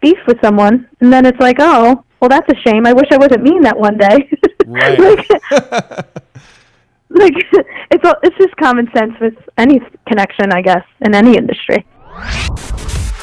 beef 0.00 0.18
with 0.26 0.38
someone, 0.42 0.88
and 1.00 1.12
then 1.12 1.26
it's 1.26 1.38
like, 1.40 1.56
oh, 1.58 2.04
well, 2.20 2.28
that's 2.30 2.50
a 2.50 2.56
shame. 2.66 2.86
I 2.86 2.92
wish 2.92 3.08
I 3.10 3.18
wasn't 3.18 3.42
mean 3.42 3.62
that 3.62 3.78
one 3.78 3.98
day. 3.98 4.30
Right. 4.68 4.98
like, 4.98 5.30
like 7.08 7.34
it's 7.92 8.04
all- 8.04 8.18
it's 8.24 8.36
just 8.36 8.56
common 8.56 8.88
sense 8.96 9.12
with 9.20 9.34
any 9.56 9.78
connection, 10.08 10.52
I 10.52 10.60
guess, 10.60 10.82
in 11.02 11.14
any 11.14 11.36
industry. 11.36 11.86